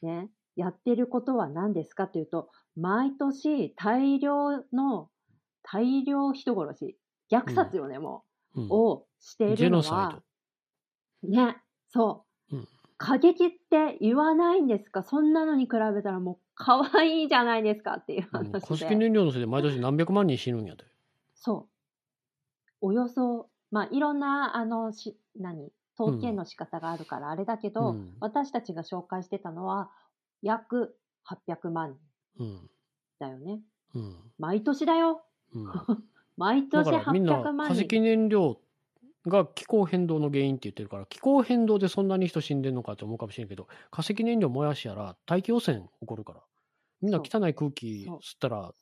[0.04, 5.10] ね、やってることは何ですかというと、毎年大量の、
[5.64, 6.98] 大量人殺し、
[7.32, 8.24] 虐殺よね、も
[8.56, 8.64] うん。
[8.66, 10.22] う、をしているのは、
[11.24, 12.56] ね、そう。
[12.56, 12.68] うん。
[12.98, 15.04] 過激って言わないんですか？
[15.04, 18.96] そんなのに比べたらもう可愛いじゃないですかっていう話化石で。
[18.96, 20.84] 燃料のせいで毎年何百万人死ぬんやで。
[21.36, 21.70] そう。
[22.82, 25.72] およそ、まあ、いろんな、あの、し、何？
[26.00, 28.16] 統計の仕方があるからあれだけど、うん。
[28.20, 29.92] 私たちが紹介してたのは、
[30.42, 31.96] 約800万
[32.38, 32.70] 人うん。
[33.20, 33.60] だよね。
[33.96, 34.16] うん。
[34.38, 35.24] 毎年だよ。
[35.54, 35.66] うん。
[36.38, 38.04] 毎年だからみんな800万化石人。
[38.04, 38.60] 燃料
[39.26, 46.44] が気候変動の原因って言ってるから気候変動でそんなに人死んでんのかって思うかもしれんけど化石燃料燃やしやら大気汚染起こるから
[47.02, 48.74] みんな汚い空気吸ったら。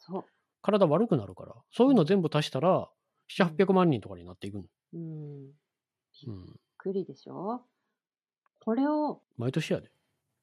[0.62, 2.90] 体悪くなるからそういうの全部足したら
[3.30, 4.64] 700800万人とかになっていくの、
[4.94, 5.46] うん。
[5.48, 5.54] びっ
[6.28, 7.62] うん、くりでしょ
[8.64, 9.92] これを、毎年やで、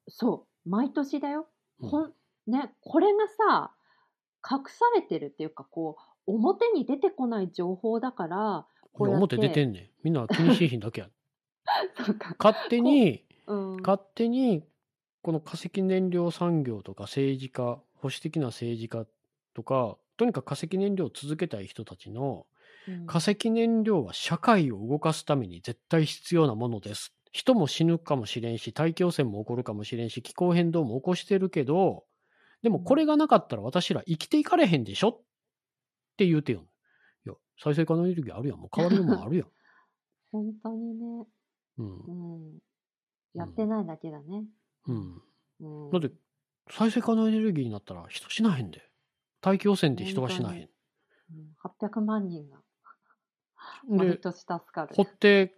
[0.07, 1.47] そう、毎年だよ。
[1.81, 2.13] うんこん
[2.45, 3.71] ね、これがさ、
[4.49, 5.95] 隠されてるっていうか、こ
[6.27, 9.35] う、表に出てこない情報だから、こうやって。
[9.35, 11.09] 表出てんねんみんな気にしいひんだけや
[12.05, 12.35] そうか。
[12.37, 13.77] 勝手にうん。
[13.77, 14.63] 勝手に
[15.21, 19.05] この化石燃料産業とか政治家保守的な政治家
[19.53, 22.45] とかとにかく化石燃料を続けたい人たちの
[22.87, 27.13] うん化石燃料は社会を動かすために絶対必要なものです。
[27.33, 32.05] 人も死ぬかもしれんし、大気汚染も起こるかもしれんし、気候変動も起こしてるけど、
[32.61, 35.09] でもこれがなかったら私ら生きていかれへんでしょ？
[35.09, 35.21] っ
[36.15, 36.65] て言うてよ。
[37.25, 38.59] いや、再生可能エネルギーあるやん。
[38.59, 39.47] もう変わるもんあるやん。
[40.31, 41.25] 本当にね、
[41.79, 42.11] うんう。
[42.55, 42.59] ん。
[43.33, 44.45] やってないだけだね。
[44.87, 45.21] うん。
[45.59, 45.91] うん。
[45.91, 46.11] だって、
[46.69, 48.81] 再生可能エネルギーになったら人死なへんで。
[49.41, 50.69] 大気汚染で人が死なへん。
[51.31, 52.61] うん、800万人が
[53.87, 54.95] 毎で、 年助かる。
[54.95, 55.57] 掘って、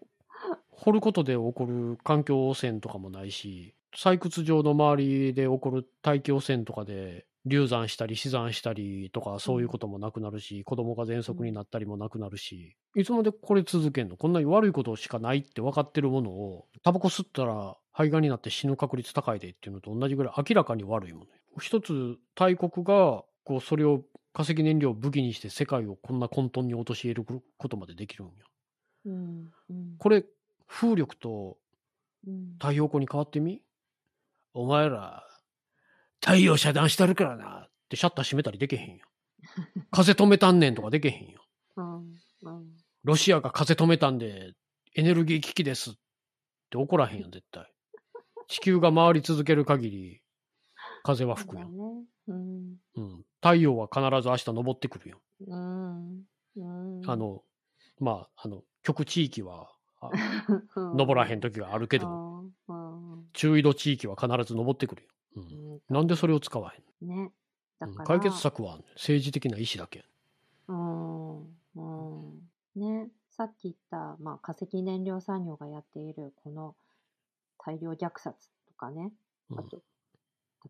[0.71, 14.17] 掘ることで起こる環境汚染とかもないし、採掘場の周りで起こる大気汚染とかで流産したり死産したりとかそういうこともなくなるし、子供が喘息になったりもなくなるし、いつまでこれ続けんの？
[14.17, 21.26] こんなに悪いことしかないって分かってるものを、タバコ吸ったら肺がんになって死ぬ確率高いでっていうのと同じぐらい明らかに悪いもの。
[21.62, 24.02] 一つ大国がこうそれを
[24.34, 28.34] 化石燃料を武器にして世界をこんな混沌に陥れることまでできるんや。
[29.06, 29.52] うん。
[29.70, 29.96] うん。
[29.98, 30.26] これ
[30.68, 31.58] 風力と
[32.28, 32.54] うん。
[32.60, 33.62] 太陽光に変わってみ？
[34.54, 35.24] お前ら、
[36.24, 39.06] 太陽遮断してるからなってシャッター閉めたりできへんよ。
[39.91, 41.44] 風止めたんねんとかできへんよ。
[41.76, 42.15] うん。
[42.41, 42.72] うん。
[43.04, 44.54] ロシアが風止めたんで
[44.96, 45.94] エネルギー危機ですっ
[46.72, 47.72] て怒らへんよ、絶対。
[48.48, 50.22] 地球が回り続ける限り
[51.04, 51.70] 風は吹くよ。
[52.28, 52.76] うん。
[52.96, 53.24] うん。
[53.41, 55.22] 太陽は必ず明日昇ってくるよ。
[55.48, 56.24] うん。
[56.56, 57.02] うん。
[57.06, 57.44] あ、の、
[58.00, 59.69] まあ、あの、極地域は
[60.76, 63.15] 登らへん時があるけど、うん。
[63.15, 63.30] うん。
[63.34, 65.10] 中緯度地域は必ず登ってくるよ。
[65.38, 65.45] うんう
[65.76, 67.32] んなんでそれを使わへんね。
[68.06, 70.06] 解決策は政治的な意思だけ。
[70.67, 71.41] うん。
[71.76, 71.82] う
[72.38, 72.50] ん。
[72.76, 73.10] ね。
[73.32, 76.76] さっき言った、まあ、化石燃料産業がやっている、この
[77.58, 79.12] 大量虐殺とかね。
[79.50, 79.82] うんあと、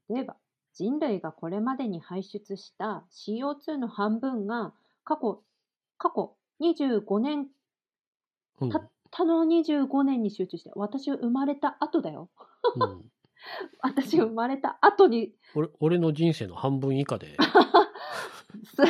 [0.10, 0.36] 例えば、
[0.73, 4.73] 人類がこれまでに排出した CO2 の半分が
[5.04, 5.43] 過去、
[5.97, 7.47] 過去25年、
[8.61, 8.69] うん。
[8.69, 12.29] た他の25年に集中して、私生まれた後だよ。
[12.75, 13.11] うん、
[13.81, 17.37] 私生まれた後に、俺俺の人生の半分以下で。
[18.63, 18.83] す、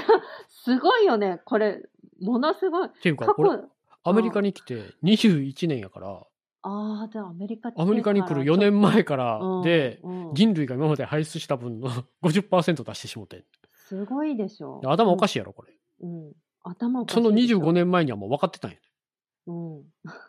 [0.49, 1.41] すごいよね。
[1.45, 1.87] これ、
[2.21, 2.87] ものすごい。
[2.87, 3.69] っていうか過、俺、去、
[4.03, 6.25] アメリカに来て21年やから、
[6.67, 11.89] ああ、じゃあアメリカアメリカに来る4から年前からで、うんうん人類が今まで排出した分の
[12.23, 13.43] 50%出してしもてん。
[13.73, 14.81] すごいでしょ。
[14.83, 15.73] 頭おかしいやろ、これ。
[16.01, 16.33] うん。
[16.63, 17.59] 頭おかしそのいでしょ。
[17.59, 18.77] 25年前にはもう分かってたんや。
[18.77, 18.81] うん。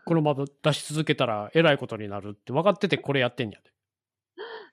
[0.05, 3.71] このまま出し続けたらえらいことになるって分かっててこれやってんやで。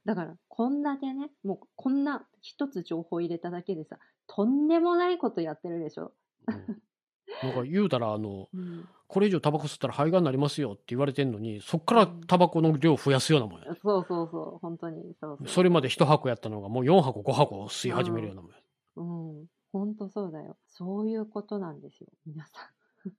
[0.05, 6.13] だから、こんだけね、もうこんな一つ情報入れただけでさ、とんでもないことやってるでしょ。
[6.47, 6.81] うん
[7.41, 8.87] なんか言うたら、あの、うん。
[9.07, 13.75] これ以上タバコ吸ったら肺がんになりますよって言われてんのに、そっからタバコの量増やすようなもんや。
[13.81, 15.47] そうそうそう、本当に、そうそう。
[15.47, 18.57] それまで1箱やったのがもう4箱5箱吸い始めるようなもんや。
[18.95, 19.03] う
[19.43, 20.57] ん、本当そうだよ。
[20.67, 22.51] そういうことなんですよ、皆さ
[23.05, 23.09] ん。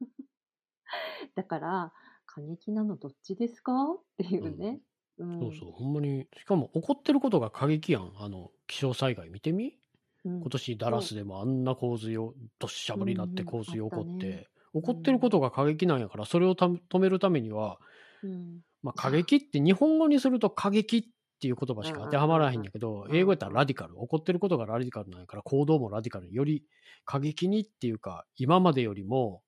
[1.34, 1.92] だから、
[2.26, 3.72] 過激なのどっちですか？
[3.92, 4.80] っていうね。
[5.18, 5.40] うん。
[5.40, 6.28] そうそう、ほんまに。
[6.38, 8.12] しかも起こってることが過激やん。
[8.18, 9.78] あの、気象災害見てみ？
[10.24, 17.80] うん今年ダラスでもあんな洪水を、どっしゃ降りになってうんうん洪水起こあって、起こってることが過激なんやから、それをた止めるためには、
[18.22, 18.64] うん。
[18.82, 21.02] まあ過激って日本語にすると過激っ
[21.40, 23.94] ていう言葉しか当てはまらへんやけどう、んうん英語やったらラディカル。
[23.94, 26.64] 起こってることがラディカルなんやから、行動もラディカルにより
[27.04, 29.42] 過激にっていうか、今までよりも、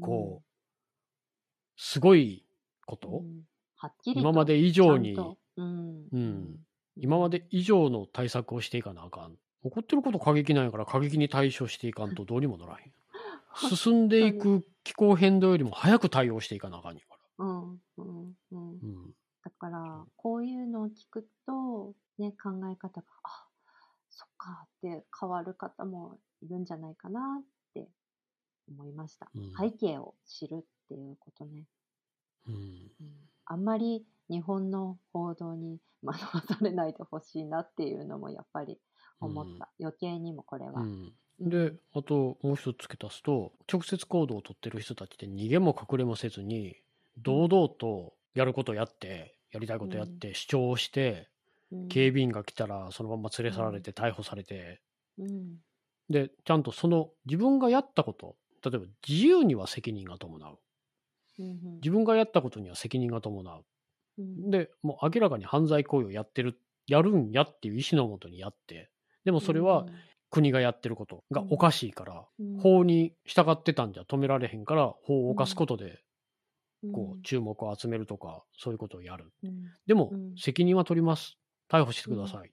[0.00, 0.53] こう、
[1.76, 2.44] すごい
[2.86, 3.42] こと、うん
[3.76, 5.14] はっきりと今まで以上に
[5.56, 6.08] うん。
[6.12, 6.56] うん
[6.96, 9.32] 今まで以上の対策をしていかなあかん。
[9.64, 12.92] 起こってること過激なんやから過激に対処していかんと どうにもならへん。
[13.74, 17.62] 進んでいく気候変動よりも早く対応していかなあかんやかうん。
[17.62, 17.78] うん。
[17.96, 18.02] う
[18.58, 18.88] んら。
[18.88, 19.14] うん。
[19.42, 23.48] だから、こういうのを聞くと、ね、考え方が、あ、
[24.08, 27.48] そっかって変わる方もいるんじゃないかなって
[28.68, 29.30] 思いました。
[29.34, 31.64] うん背景を知るっていうことね。
[32.46, 32.54] うん。
[32.54, 32.90] うん
[33.46, 38.78] あんまり日本の報道に惑わされないでほしいなっていうのもやっぱり
[39.20, 39.70] 思った。
[39.78, 40.80] 余計にもこれは。
[40.80, 41.12] うん。
[41.40, 46.76] で、あともう一つ付け足すと、直接行動を取ってる人たちって逃げも隠れもせずに、
[47.18, 51.28] 堂々とやることやって、やりたいことやって、主張して、
[51.72, 54.80] うん警備員が来たらそのまま連れ去られて逮捕されて、
[55.18, 55.56] うん
[56.08, 60.58] で、ちゃんとその自分がやったこと、例えば自由には責任が伴う。
[61.38, 63.64] うん自分がやったことには責任が伴う。
[64.18, 68.90] うんで、もう明らかに犯罪行為をやってる、やるんやっていう意思のもとにやって、
[69.24, 69.86] でもそれは
[70.30, 76.00] 国がやってることがおかしいから、うん法に従ってたんじゃ止められへんから、法を犯すことで、
[76.92, 79.32] こう注目を集めるとか、そういうことをやる。
[79.42, 81.36] うんでもうん、責任は取ります。
[81.68, 82.52] 逮捕してください。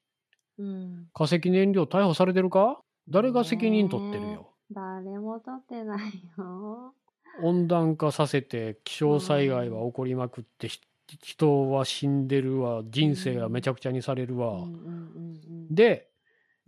[0.57, 2.81] うん化石燃料逮捕されてるか？
[3.09, 4.50] 誰が責任取ってるよ？
[4.73, 6.93] 誰も取ってないよ。
[7.41, 10.79] 温暖化させて気象災害は起こりまくって、ひ
[11.21, 16.09] 人は死んでるわ人生がめちゃくちゃにされるわ、うんうんうんうんで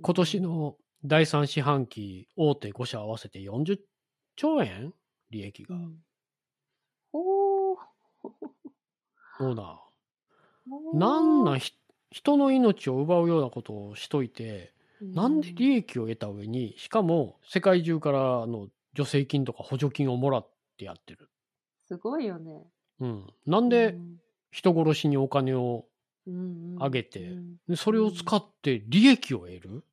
[0.02, 3.78] 今年の第3四半期大手5社合わせて40
[4.36, 4.94] 兆円
[5.30, 5.96] 利益が、うん。
[7.12, 7.78] ほー。
[9.40, 9.80] オーナ
[10.70, 10.98] ほー。
[10.98, 11.44] ーなん？
[11.46, 11.58] な
[12.12, 21.30] 人の命を奪うようなことをしといて、なんで利益を得た上にしかも世界中からの助成金とか補助金をもらってやってる、
[21.88, 22.64] すごいよね。
[23.00, 23.98] うん、なんで
[24.52, 25.86] 人殺しにお金を
[26.80, 27.36] ああげて
[27.68, 29.84] でそれを使って利益を得る？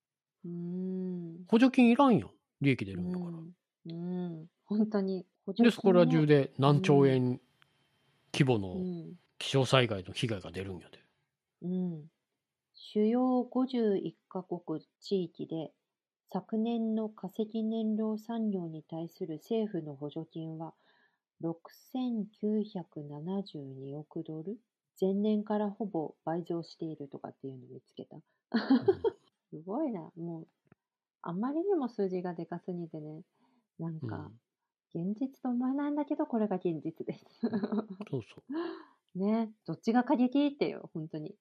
[0.45, 1.45] うん。
[1.49, 3.53] 補助金いらんやん利益出るんだから、うん。
[3.87, 4.47] うん。
[4.65, 5.27] 本当に。
[5.59, 7.41] でそこら中で、で何兆円
[8.33, 9.15] 規模うのん。
[9.39, 10.99] 気象災害の被害が出るんやで、
[11.63, 12.05] うん、
[12.83, 15.71] 主要51カ国地域で
[16.33, 20.73] 昨年の化石燃料産業に対する政府の補助金は
[21.45, 24.57] 6972億ドル
[24.99, 28.17] 前年からほぼ倍増しているとかっていうのを見つけた。
[29.51, 30.11] すごいな。
[30.17, 30.47] もう、
[31.23, 33.23] あんまりにも数字がでかすぎてね、
[33.79, 34.33] なんうんか、
[34.95, 37.27] 現実と思えないんだけど、これが現実です。
[38.11, 38.43] そうそ
[39.15, 41.35] ね、どっちが過激っていう、本当に。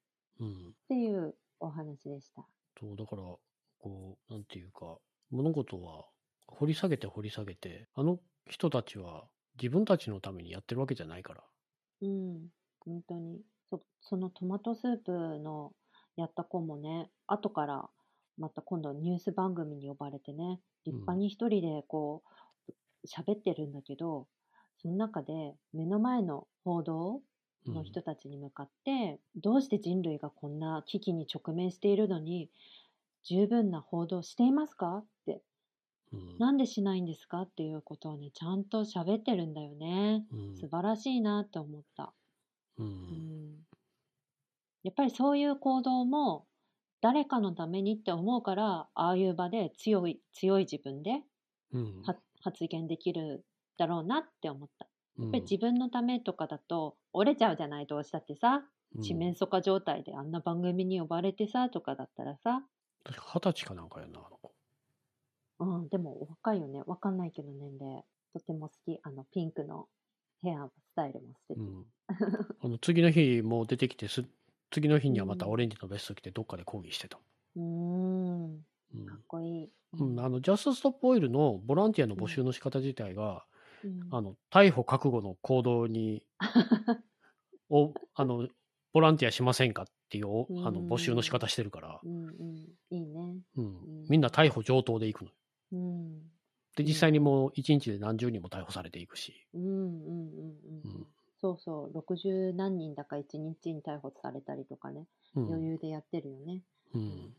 [0.43, 2.45] っう、うん、ていうお話でした。
[2.79, 3.23] そうだから
[3.79, 4.97] こうなんていうか
[5.31, 6.05] 物事は
[6.47, 8.19] 掘り下げて掘り下げてあの
[8.49, 9.27] 人たちは
[9.61, 11.43] 自分たちのためにやってるわけじゃないから
[12.01, 12.47] うん、
[12.79, 13.41] 本当に。
[13.69, 15.73] そそのトマトスープの
[16.15, 17.89] やった子もね、後から
[18.37, 22.23] また今度ニュース番組に呼ばれてね、立派に一人でこ
[22.67, 22.71] う、
[23.07, 24.27] 喋ってるんだけど、
[24.81, 27.21] その中で目の前の報道うん
[27.67, 32.51] の人たちに向かって、どうして人類がこんな危機に直面しているのに、
[33.23, 34.99] 十分な報道していますか？
[34.99, 35.43] って
[36.11, 36.39] うん。
[36.39, 37.41] なんでしないんですか？
[37.43, 40.25] っていうことをね、ちゃんと喋ってるんだよね。
[40.31, 42.13] うん素晴らしいなって思った。
[42.77, 42.83] う。
[43.07, 43.65] うんん。
[44.83, 46.47] やっぱりそういう行動も
[47.01, 51.23] 誰かのためにって思うから、ああいう場で強い、強い自分で
[51.71, 52.03] うん。
[52.03, 53.45] は発言できる
[53.77, 54.89] だろうなって思った。
[55.19, 58.63] ややっぱり自分のためとかだと折れちゃうじゃないどうしたってさ。
[59.01, 62.63] 四面楚歌状態であんな番組に呼ばれてさとかだったらさ。
[63.05, 64.51] 二十歳かなんかやな、あの子。
[65.59, 66.81] うんでも若いよね。
[66.87, 68.03] わかんないけど年齢。
[68.33, 68.99] とても好き。
[69.03, 69.87] あのピンクの
[70.41, 71.85] ヘアスタイルも素敵、うん。
[72.63, 74.25] あの次の日もう出てきてす、
[74.71, 77.19] 次の日にはまたオレンジのベスト着てどっかで抗議してた。
[77.55, 78.65] うーん。
[78.95, 79.05] うん。
[79.05, 83.45] かっこいい、うん、あのジャストストップオイルのボランティアの募集の仕方自体が、
[83.83, 83.99] うん。
[84.11, 86.23] あの逮捕覚悟の行動に
[87.69, 88.47] をあの
[88.93, 90.87] ボランティアしませんかっていうおあのうん。
[90.87, 92.55] 募集の仕方してるから、うんうん。
[92.89, 93.37] いいね。
[93.55, 93.65] うん。
[93.65, 94.05] うん。
[94.09, 95.31] みんな逮捕上等でいくの。
[95.73, 96.21] うん。
[96.75, 101.07] で実際にもう1日で何十人も逮捕されていくし、うんうんうんうん
[101.41, 101.97] そうそう。
[101.97, 105.05] 60何人だか1日に逮捕されたりとかね、
[105.35, 105.47] うん。
[105.47, 106.63] 余裕でやってるよね。
[106.93, 107.33] うん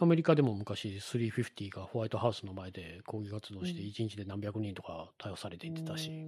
[0.00, 3.88] アメリカでも昔350がホワイトハウスの前で抗議活動してうん。
[3.88, 6.26] 1日で何百人とか逮捕されていってたし、うん。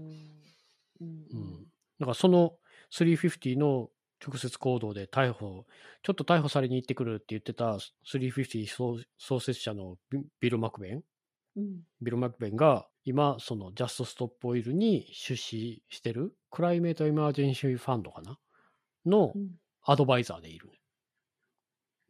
[1.00, 1.08] うん。
[1.32, 1.64] うん。
[1.98, 2.52] だからその
[2.92, 3.90] 350の
[4.24, 5.66] 直接行動で逮捕、
[6.02, 7.78] ちょっと逮捕されに行ってくるって言ってた
[8.10, 11.02] 350創創設者のビビル・マッキベン、
[11.56, 11.80] うん。
[12.00, 18.38] ビル・マッキベンが今、そのジャスト・ストップ・オイルに出資してるクライメート・エマージェンシー・ファンドかな？
[19.04, 19.50] のうん。
[19.82, 20.68] アドバイザーでいる。
[20.68, 20.75] ね。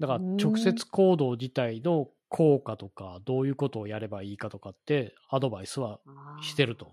[0.00, 6.00] だからうん直接行動自体の効果とか、どういうことをやればいいかとかってアドバイスは
[6.40, 6.92] してると。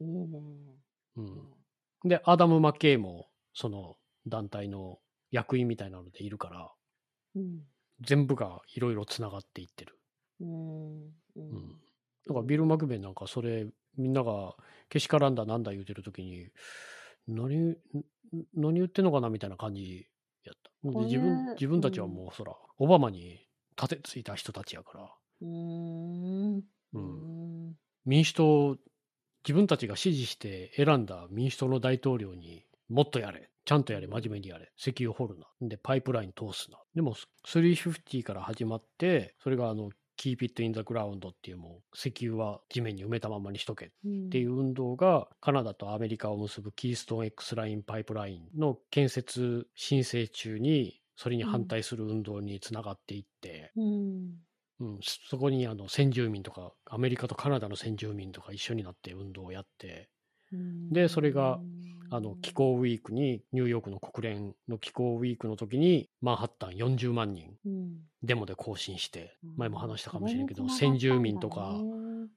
[0.00, 0.78] いいね。
[1.16, 1.48] うん。
[2.04, 5.00] で、アダム・マッケイも、その団体の
[5.30, 6.74] 役員みたいなのでいるから、
[7.34, 7.68] うん。
[8.00, 10.00] 全部がいろいろつながっていってる。
[10.40, 11.06] うん。
[11.36, 11.80] ううんん。。
[12.26, 13.66] だからビル・マクベンなんかそれ、
[13.96, 14.56] みんなが
[14.88, 16.50] けしからんだなんだ言うてるときに、
[17.26, 17.76] 何、ん
[18.54, 20.08] 何言ってんのかなみたいな感じ。
[20.86, 25.48] こう自分、自分たちはもうそら、オバマに盾ついた人たちやから、うー
[26.58, 26.64] ん。
[26.92, 27.24] ううん
[27.70, 27.76] ん。
[28.04, 28.76] 民主党、
[29.44, 33.50] 自分たちが支持して選んだ民主党の大統領にもっとやれ。
[33.64, 34.06] ちゃんとやれ。
[34.06, 34.72] 真面目にやれ。
[34.78, 35.46] 石油掘るな。
[35.60, 36.78] で、パイプライン通すな。
[36.94, 37.14] でも、
[37.44, 43.92] 350から始まって、それがあの、Keep it in the ground っていうもう、石油は地面に埋めたままにしとけっっ
[44.30, 54.34] ていう運動が、カナダとアメリカを結ぶキーストン X ラインパイプラインの建設申請中に、それに反対する運動につながっていって、うん。
[54.80, 60.10] うん、そこにあの先住民とか、アメリカとカナダの先住民とか一緒になって運動をやって、
[60.52, 60.90] うん。
[60.90, 61.60] でそれが、
[62.10, 71.74] あの気候ウィークに、ニューヨークの国連の気候ウィークの時に、マンハッタン40万人うん、デモで行進して、前も話したかもしれんけど、先住民とか、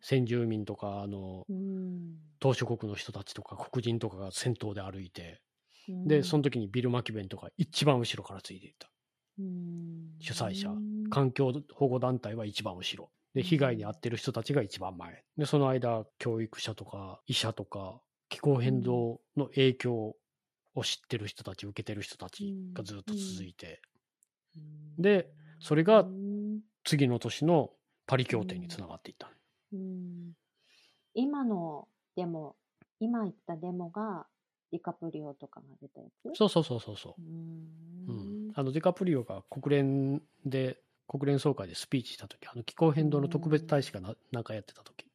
[0.01, 2.15] 先住民とか、あの、うん。
[2.39, 5.41] 島諸国の人たちとか黒人とかが先頭で歩いて、
[5.89, 6.07] うん。
[6.07, 8.89] で、その時にビル・マキベンとか一番後ろからついていった。
[9.39, 10.15] うん。
[10.19, 10.69] 主催者。
[10.69, 13.11] うん環境保護団体は一番後ろ。
[13.36, 15.24] で、被害に遭ってる人たちが一番前。
[15.38, 18.01] で、その間、教育者とか医者とか、
[18.32, 20.15] 気候変動の影響
[20.75, 23.82] を知ってる人たち、受けてる人たちがずっと続いて、
[24.97, 25.29] で
[25.59, 26.61] それがうん。
[26.84, 27.71] 次の年の
[28.07, 29.32] パリ協定につながっていった。
[29.73, 30.34] うん。
[31.13, 32.55] 今のデモ、
[32.99, 34.27] 今言ったデモが
[34.71, 36.29] ディカプリオとかが出たやつ？
[36.34, 37.13] そうそうそうそうそう。
[37.17, 38.11] う。
[38.11, 38.15] うん。
[38.15, 45.05] ん、あのディカプリオが国連で国連総会でスピーチした時あの気候変動の特別大使がななんかやってた時。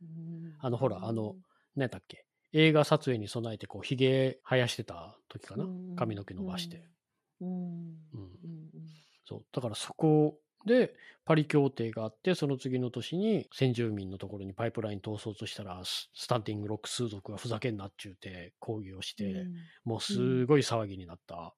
[0.00, 1.36] うんあのほらあの
[1.76, 2.27] 何やったっけ？
[2.52, 6.84] 映画撮影に備えてこうひげ生やしてた時かな、うん髪の毛伸ばして、
[9.52, 10.94] だからそこで
[11.24, 19.46] パリ協定があってその次の年に先住民のところにパイプライン通そうとしたらススタンディングロック数族がふざけんなっちゅうて抗議をして、
[19.84, 21.54] もうすごい騒ぎになった、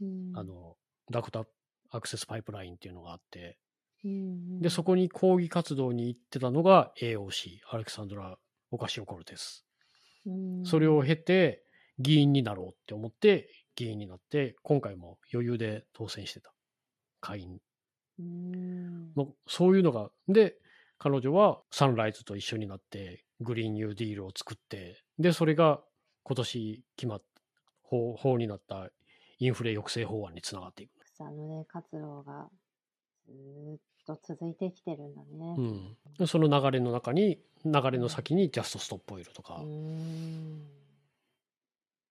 [0.00, 0.32] うん。
[0.34, 0.76] あの
[1.10, 1.46] ダクタ
[1.90, 3.58] アクセスパイプラインっていうのがあって。
[4.04, 8.38] うんでそこに抗議活動に行ってたのが AOC アレクサンドラ・
[8.70, 9.67] オカシオ・コルテスうん
[10.64, 11.62] それを経て
[11.98, 16.52] 議員になろうって思って議員になって今回も余裕で当選してた
[17.20, 17.58] 下院
[18.18, 19.12] うん。
[19.14, 20.56] のそういうのがで
[20.98, 25.80] 彼女はサンライズと一緒になってグリーンニューディールを作ってでそれが
[26.24, 27.22] 今年決まっ
[27.82, 28.88] 法法になった
[29.38, 30.90] インフレ抑制法案につながっていく。
[31.14, 32.48] 草の根活動が
[33.26, 33.78] ずーっ
[34.16, 35.54] と続いてきてるんだね。
[35.58, 40.62] うん、でその流れの中に流れの先にジャストストップオイルとか、うーん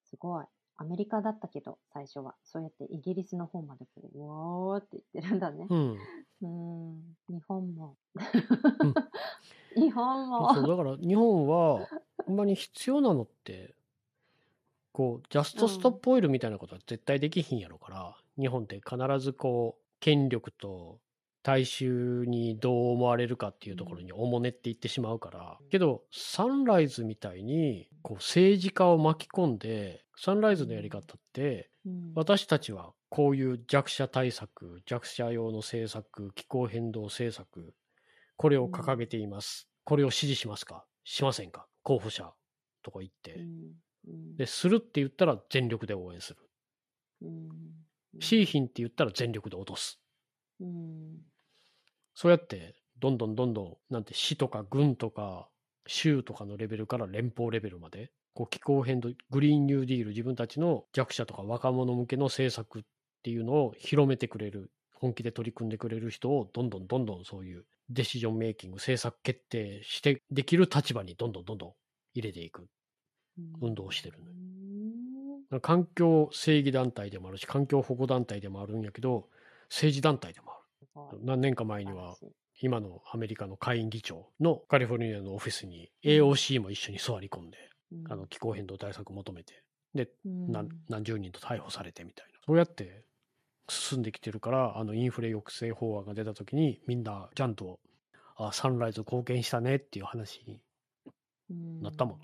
[0.10, 0.46] すごい。
[0.80, 2.36] アメリカだったけど、最初は。
[2.44, 5.76] そうやってイギリスの方までこう、うわーって言ってるんだねう。
[5.76, 7.16] ん、うーん。
[7.30, 7.96] 日本も。
[9.76, 10.54] 日本も。
[10.54, 11.88] そう、だから日本は、
[12.26, 13.76] ほんまに必要なのって、
[14.92, 21.00] こう、ジャストストップオイルみたいなことは絶対できひんやろから、日本って必ずこう、権力と
[21.44, 25.58] 大衆にどう思われるかっていうところにおもねっていってしまうから。
[25.70, 37.74] けど、サンライズみたいに、こう、政治家を巻き込んで、サンライズのやり方って、うん私たちはこういう弱者対策、弱者用の政策、気候変動政策、
[38.36, 39.70] これを掲げています。
[39.86, 40.84] これを支持しますか？
[41.06, 41.66] しませんか？
[41.84, 42.34] 候補者
[42.84, 43.40] とか言って。
[44.36, 46.40] で、するって言ったら全力で応援する。
[47.22, 47.50] うん
[48.20, 50.02] しーひんって言ったら全力で落とす。
[50.60, 51.22] うん
[52.20, 55.50] そうやって、どんどんどんどん、なんて市とか郡とか
[55.86, 62.82] 州とかのレベルから連邦レベルまで、こう気候変動、グリーンニューディール、自分たちの弱者とか若者向けの政策っ
[63.22, 71.74] ていうのを広めてくれる、本気で取り組んでくれる人をどんどんどんどんそういうデシジョンメイキング、政策決定してできる立場にどんどんどんどん
[72.16, 72.66] 入れていく。
[73.62, 74.18] 運動をしてる
[75.62, 79.30] 環境正義団体でもあるし、環境保護団体でもあるんやけど、
[79.70, 80.57] 政治団体でもある。
[81.24, 82.18] 何年か前には
[82.62, 87.58] 今のアメリカの下院議長のカリフォルニアのオフィスに AOC も一緒に座り込んで、
[87.92, 88.12] うん。
[88.12, 89.64] あの気候変動対策求めて、
[89.94, 90.52] で、うん。
[90.52, 92.40] 何何十人と逮捕されてみたいな。
[92.46, 93.04] そうやって
[93.70, 97.80] 進んできてるから、あのインフレ抑制法案が出た時にみんなちゃんと、
[98.36, 100.62] あ、サンライズ貢献したねっていう話に
[101.82, 102.20] なったもの。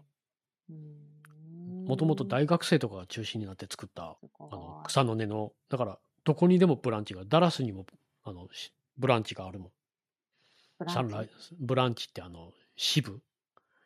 [0.72, 1.86] うん。
[1.86, 7.86] もともと大学生とかが中心になって作った、あの草の根の、だからどこにでもブランチが、ダラスにも
[8.24, 9.72] あのしブランチがあるもん。
[10.90, 13.22] サンライズ、ブランチってあの支部、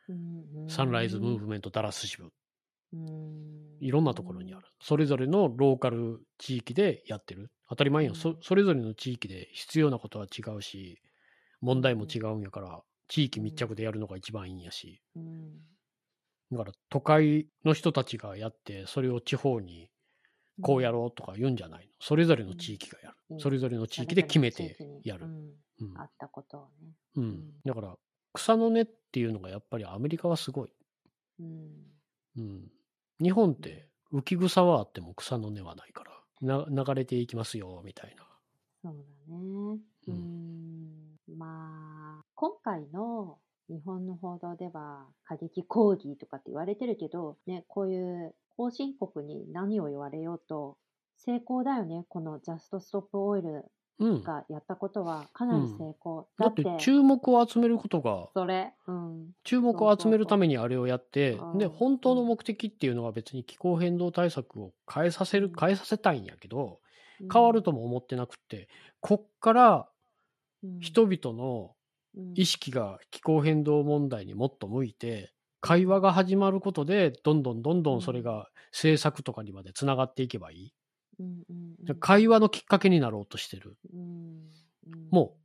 [0.10, 2.32] うんサンライズムーブメントダラス支部、
[2.94, 4.66] うんいろんなところにある。
[4.82, 7.52] それぞれのローカル地域でやってる。
[7.70, 8.16] 当たり前やん。
[8.16, 11.02] そうんそれぞれの地域で必要なことは違うし、
[11.62, 15.02] 問題も違うんやから、地域密着でやるのが一番いいんやし。
[15.16, 15.52] うん
[16.50, 19.90] だから都会の人たちがやって、それを地方に
[20.62, 21.92] こうやろうとか言うんじゃないの？
[22.00, 23.44] それぞれの地域がやうんる。
[23.44, 25.26] それぞれの地域で決めてやる
[25.96, 26.94] あったことをね。
[27.16, 27.62] うん。
[27.66, 27.96] だから、
[28.34, 30.74] 草の根っていうのがやっぱりアメリカはすごい。
[31.40, 31.72] うん
[32.38, 32.72] うん。
[33.22, 36.04] 日本って浮き草はあっても草の根はないか
[36.42, 38.24] ら、な流れていきますよ、みたいな。
[38.84, 39.00] そうだ
[39.36, 39.80] ね。
[40.08, 41.38] ううんん。
[41.38, 43.38] まあ、今回の
[43.70, 50.78] 日本の報道では過激抗議とかって言われてるけど、ね、こういう後進国に何を言われようと、
[51.18, 52.06] 成功だよね。
[52.10, 53.66] このジャストストップオイル
[54.00, 54.24] うん。
[54.24, 56.28] がやったことはかなり成功。
[56.38, 59.32] だって注目を集めることが、それ、うん。
[59.44, 66.80] 注目を集めるためにあれをやってそうそうで、うん本当の目的っていうのは別に気候変動対策を変えさせる、変えさせたいんやけど、
[67.32, 69.90] 変わるとも思ってなくって、こっから
[70.64, 71.76] うん人々の
[72.16, 80.74] うん意識が気候変動問題にもっと向いて、会話が始まることで、どんどんどんどんそれが政策とかにまでつながっていけばいい？
[81.20, 83.78] うんうんうん会話のきっかけになろうとしてる。
[83.94, 84.52] うん
[84.88, 85.36] うんも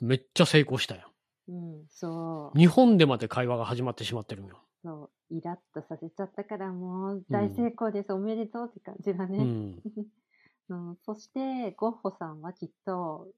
[0.00, 1.08] めっちゃ成功したや
[1.48, 2.56] うん、そう。
[2.56, 2.60] ん。
[2.60, 4.62] 日本でまで会話が始まってしまってるんよ。
[4.84, 9.38] そう、イラッとさせちゃったからもう大成功です、おめでとうって感じだね。
[9.38, 9.82] うん。
[10.68, 13.28] うんそして、ゴッホさんはきっと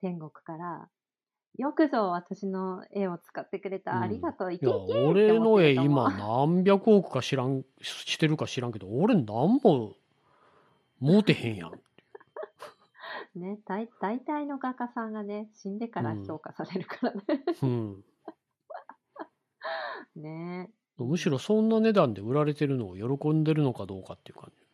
[0.00, 0.88] 天国から、
[1.58, 9.94] よくぞ私の絵を使ってくれた、うんありがとう、いいや、けいけ俺の絵今何百億か知らん、してるか知らんけど、俺何も
[11.00, 11.72] 持てへんやん。
[13.34, 17.22] ね、大大体の画家さんがね、死んでから評価されるからね。
[17.62, 18.04] うん。
[20.16, 24.66] ねむしろそんな値段で売られてるのを喜んでるのかどうかっていう感じ。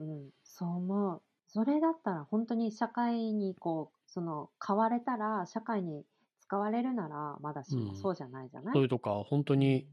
[0.00, 1.22] うん、そう思う。
[1.48, 6.04] それだったら本当に社会にこう、その、買われたら、社会に
[6.40, 7.96] 使われるなら、まだしもうん。
[7.96, 9.86] そうじゃないじゃない、それとか、本当に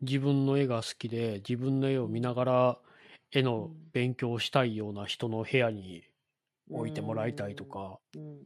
[0.00, 2.78] 自分の絵が好きで、自分の絵を見ながら
[3.32, 6.04] 絵の勉強をしたいような人の部屋に
[6.70, 8.38] 置いてもらいたいとか、うんうん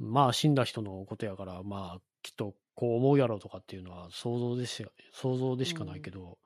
[0.00, 6.38] まあ死んだ人のことやから、まあきっとこう思うやろうとかっていうのは想像でし想像でしかないけど、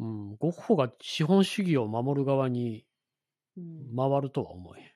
[0.00, 2.84] うん、ゴッホが資本主義を守る側に
[3.56, 3.96] うん。
[3.96, 4.94] 回るとは思え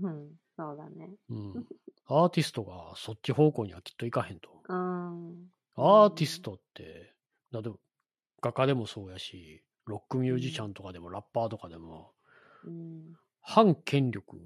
[0.00, 1.10] うん、うん、そうだね。
[1.30, 1.66] うん。
[2.06, 4.62] アーティストがそっち方向にはきっといかへんと。
[4.68, 5.50] うん。
[5.76, 7.14] アーティストって、
[7.50, 7.70] だって
[8.40, 12.12] 画家でもそうやし、ロックミュージシャンとかでもラッパーとかでも、
[12.64, 14.38] うん、反権力、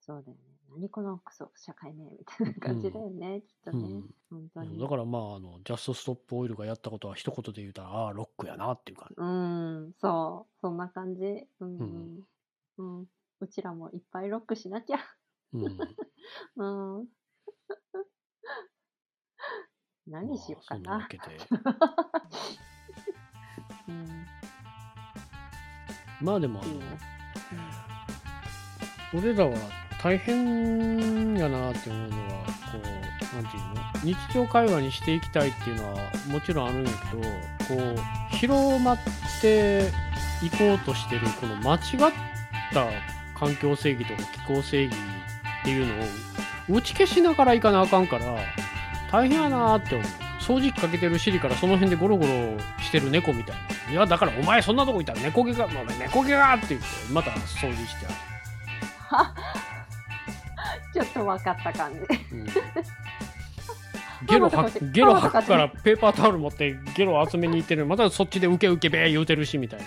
[0.00, 0.48] そうだよね。
[0.70, 3.78] 何このクソ社会名みたいな感じだよね、きっとね。
[3.78, 4.78] うん本当に。
[4.78, 9.14] だからまあ、あの、ジャストストップオイルがやったことは一言で言うたら、ああ、ロックやなっていう感じ。
[9.16, 11.46] うん、そう、そんな感じ。
[11.60, 12.20] うん、うん。
[12.76, 13.06] うん、
[13.40, 14.98] うちらもいっぱいロックしなきゃ。
[15.52, 15.64] うん。
[17.00, 17.08] うん。
[20.06, 21.08] 何しようかなまあそんなわ。
[21.08, 21.22] けで。
[23.88, 24.26] うん
[26.20, 26.84] まあでもあのいいね、
[29.14, 29.56] 俺らは
[30.02, 37.94] 大変やなって思うのは、こう、なんていうの日常会話にしていきたいっていうのはもちろんあるんやけど、こ
[38.32, 38.98] う、広まっ
[39.40, 39.90] て
[40.42, 41.80] いこうとしてる、この間違っ
[42.72, 42.88] た
[43.38, 44.96] 環境正義とか気候正義
[45.60, 48.36] っていうのを打ち消しながらいかなあかんから、
[49.10, 50.06] 大変やなって思う。
[50.40, 52.30] 掃除機かけてる尻からその辺でゴロゴロ
[52.80, 53.56] してる猫みたい
[53.86, 53.92] な。
[53.92, 58.08] いや、だからお前そんなとこいたら猫毛が、お前猫毛がって言って、また掃除しちゃ
[60.92, 61.98] ちょっと分かった感じ。
[62.00, 62.06] う。
[62.32, 62.46] うん
[64.26, 69.86] ゲロ吐く、ゲロ吐くからペーパータオル持ってゲロ集めに行ってるまたそっちでウケウケべー言うてるしみたいな。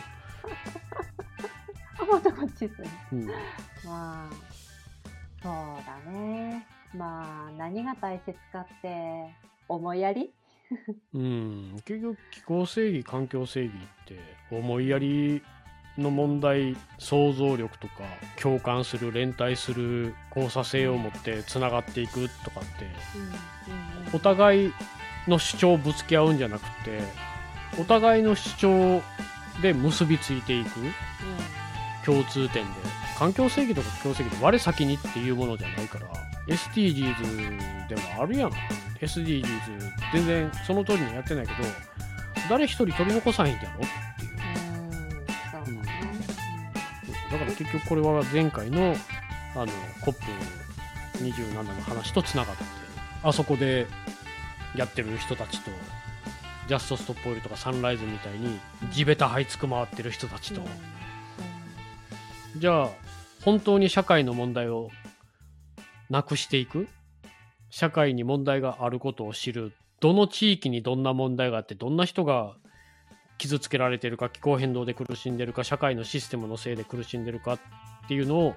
[2.00, 2.90] あ、またこっちですね。
[3.12, 3.28] うん。
[3.28, 4.51] まあ、
[5.42, 5.54] そう
[5.86, 6.66] だね。
[6.96, 9.34] まあ、何が大切かって、
[9.68, 10.32] 思いやり？
[11.14, 14.18] うん、結局気候正義環境正義って
[14.52, 15.42] 思いやり
[15.98, 18.06] の問題想像力とか
[18.42, 22.86] 共感する連帯する交差性を持ってつながっていくとかって
[23.16, 24.74] うんうんお互い
[25.28, 27.02] の主張をぶつけ合うんじゃなくて
[27.78, 29.02] お互いの主張
[29.62, 30.70] で結びついていく
[32.06, 32.72] 共通点で
[33.18, 36.08] 環境正義とか気候正義で我先にっていうものじゃないから
[36.48, 38.52] SDGs でもあるやん
[39.00, 39.46] SDGs
[40.14, 41.58] 全然その通りにはやってないけど
[42.50, 43.72] 誰一人取り残さへんやろっ
[44.20, 44.32] ていう
[45.68, 45.78] うん。
[45.78, 45.82] うん。
[45.84, 45.90] だ
[47.38, 48.96] から結局これは前回の
[49.56, 49.68] あの
[51.22, 52.64] COP27 の話とつながって
[53.24, 53.88] あそこで
[54.76, 55.72] やってる人たちと
[56.68, 58.60] ジャストストップオイルとかサンライズみたいに
[58.92, 60.68] 地べた這いつく回ってる人たちと、うん
[62.58, 62.90] じゃあ
[63.44, 64.90] 本当に社会の問題を
[66.10, 66.88] なくしていく？
[67.70, 69.74] 社会に問題があることを知る。
[70.00, 72.54] どの地域にどんな問題があってどんな人が
[73.38, 77.60] 傷つけられてるか気候変動で苦しんでるか社会のシステムのせいで苦しんでるかっ
[78.08, 78.56] ていうのを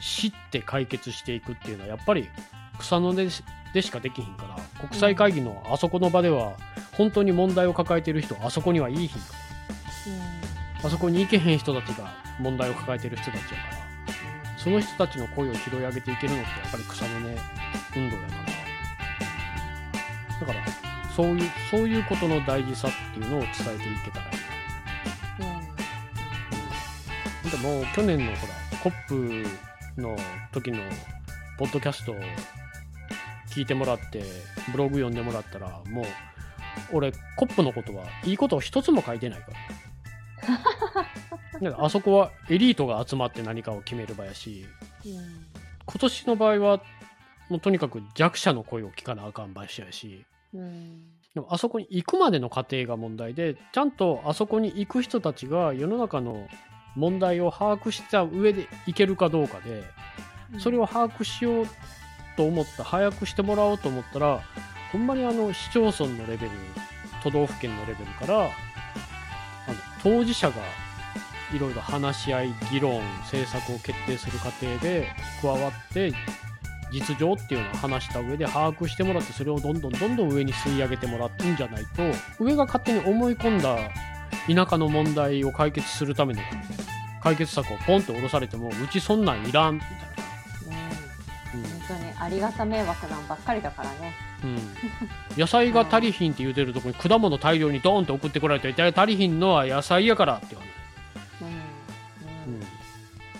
[0.00, 2.28] 知って解決していくっていうのはやっぱり
[2.78, 3.28] 草の根
[3.72, 4.56] でしかできひんから
[4.88, 6.54] 国際会議のあそこの場では
[6.92, 9.16] 本当に問題を抱えてる人はあそこにはいいひんか
[10.82, 10.88] ら。
[10.88, 13.90] あそこに行けへん人たちが問題を抱えてる人たちやから
[14.56, 17.36] その人たちの声を拾い上げていけるのってやっぱり草の根
[17.96, 18.34] 運動やか
[20.40, 20.80] らだから
[21.14, 25.42] そういうそういうことの大事さっていうのを伝えていけたらいい。
[25.42, 25.60] な
[27.44, 27.50] うん。
[27.50, 29.46] でも去年のほら COP
[29.98, 30.16] の
[30.52, 30.78] 時の
[31.58, 32.16] ポッドキャストを
[33.50, 34.22] 聞いてもらって
[34.72, 36.04] ブログ読んでもらったらもう
[36.92, 41.06] 俺 COP のことはいいことを一つも書いてないから。
[41.62, 44.64] だかあそこはエリートが集まって何かを決める場やし
[45.04, 46.82] 今年の場合は
[47.48, 50.24] もうとにかく弱者の声を聞かなあかん場所やし
[51.34, 56.48] でもあそこに行くまでの過程が問題でちゃんとあそこに行く人たちが世の中の
[56.96, 59.84] 問題を把握した上で行けるかどうかで
[60.58, 61.66] それを把握しよう
[62.36, 64.40] と思った早くしてもらおうと思ったら
[64.92, 66.50] ほんまにあの市町村のレベル
[67.22, 68.50] 都道府県のレベルからあの
[70.02, 70.56] 当事者が
[71.54, 75.08] いろいろ話し合い議論政策を決定する過程で
[75.42, 76.12] 加わって
[76.92, 82.02] 実情っていうのを話した上で把握してもらってそれをどんどんどんどん上に吸い上げてもらうんじゃないと
[82.42, 83.76] 上が勝手に思い込んだ
[84.46, 86.40] 田舎の問題を解決するための
[87.22, 89.96] 解決策をポンと下ろされてもうちそんなんいらんみたいな。
[91.54, 94.14] うん本当にありがた迷惑なんばっかりだからね。
[94.42, 94.58] うん、
[95.36, 100.69] 野菜が足りひんって言うてるとこに果物大量にドーンと送ってこられて「足りひんのは野菜やから」って言われ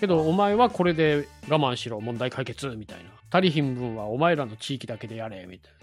[0.01, 3.11] けどお前はこれで我慢しろ問題解決みたいな。
[3.33, 5.73] 足りひん分はお前らの地域だけでやれみたい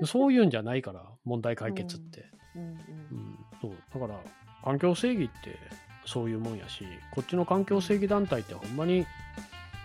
[0.00, 0.06] な。
[0.06, 3.72] そういうんじゃないから問題解決って、うんうんうんそう。
[3.94, 4.20] だから
[4.62, 5.56] 環境正義って
[6.04, 9.06] そういうもんやしこっちの環境正義団体ってほんまに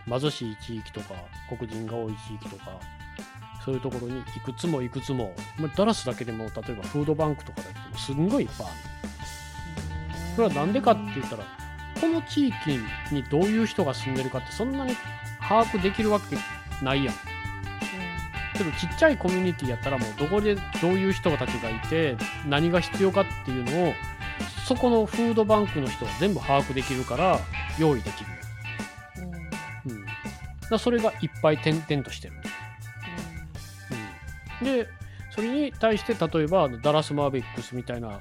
[0.07, 1.13] 貧しい地域とか
[1.49, 2.79] 黒人が多い地域とか
[3.63, 8.75] そういうところにいくつもいくつも、まあ、ダラスだけでも例えばフードバンクとかだけでもすんごいいっぱいある。
[10.35, 11.62] それはなんでかって言ったら
[12.03, 12.79] この地域
[13.13, 14.93] にどういう人が住んでるかってそんなに
[15.39, 16.35] 把握できるわけ
[16.83, 17.15] ないやん。
[18.57, 23.93] けどちっちゃいコミュニティやったらもうどこでどういう人たちがいて何が必要かっていうのを
[24.67, 27.39] そこのフードバンクの人は全部把握できるから
[27.79, 28.29] 用意できる。
[29.85, 29.93] うん。
[29.93, 30.05] うん。
[30.69, 32.33] だそれがいっぱい点々としてる、
[34.61, 34.89] うん、で
[35.31, 38.19] それに対して例えばダラス・マーベックスみたいな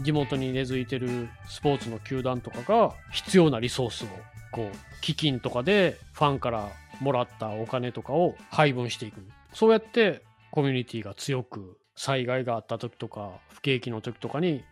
[0.00, 4.08] 地元に根付いてるスポーツの球団とかが必要なリソースを
[4.50, 6.68] こう基金とかでファンから
[7.00, 9.22] もらったお金とかを配分していく。
[9.52, 14.64] そうやってコミュニティが強く災害があった時とか不景気の時とかに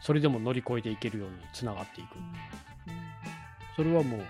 [0.00, 2.16] それでも乗り越えていけるようにつながっていく。
[3.74, 4.20] それはもう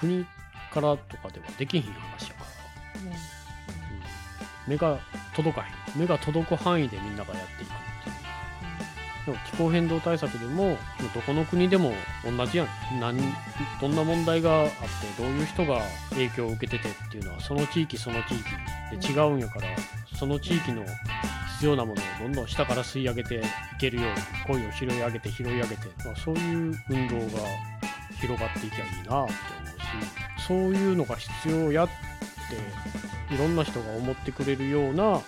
[0.00, 0.24] 国
[0.72, 4.98] からとかではできひん話やから、うん、目が
[5.34, 5.98] 届かへん。
[5.98, 7.95] 目が届く範囲でみんながやっていく
[9.26, 10.78] でも気候変動対策でも
[11.14, 11.92] どこの国でも
[12.24, 12.68] 同じやん。
[13.00, 13.18] 何
[13.80, 14.76] どんな問題があって
[15.20, 18.36] どういう人が影響を受けててっていうのはその地域その地
[19.00, 19.66] 域で違うんやから
[20.16, 20.84] その地域の
[21.56, 23.40] 必要なものをどんどん下から吸い上げてい
[23.80, 27.42] けるように声を拾い上げて拾い上げて、まあ、そういう運動が
[28.20, 29.26] 広がっていきゃいいなって思う
[30.38, 31.88] しそういうのが必要やっ
[33.28, 35.20] ていろんな人が思ってくれるような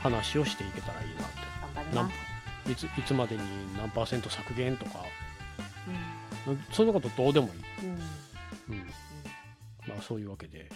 [0.00, 2.31] 話をしていけたらいいなって
[2.70, 3.42] いついつまでに
[3.76, 5.00] 何パーセント削減とか、
[6.46, 7.52] うん、そんなことどうでもいい、
[7.84, 7.92] うん、
[8.74, 8.86] うん、
[9.88, 10.68] まあそういうわけで。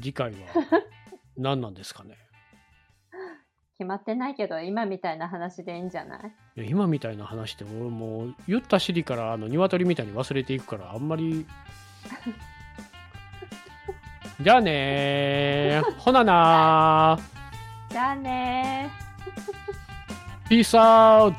[0.00, 0.38] 次回は
[1.36, 2.16] 何なんですかね。
[3.78, 6.16] 決まってないけど今みたいな話でいいんじゃな
[6.56, 6.60] い？
[6.60, 11.44] いや今みたいな話って俺もう言った尻からあの鶏みたいに忘れていくからあんまり。
[14.40, 17.18] じゃあね ほなな
[17.90, 18.88] じゃあね
[20.48, 21.38] ピースアウト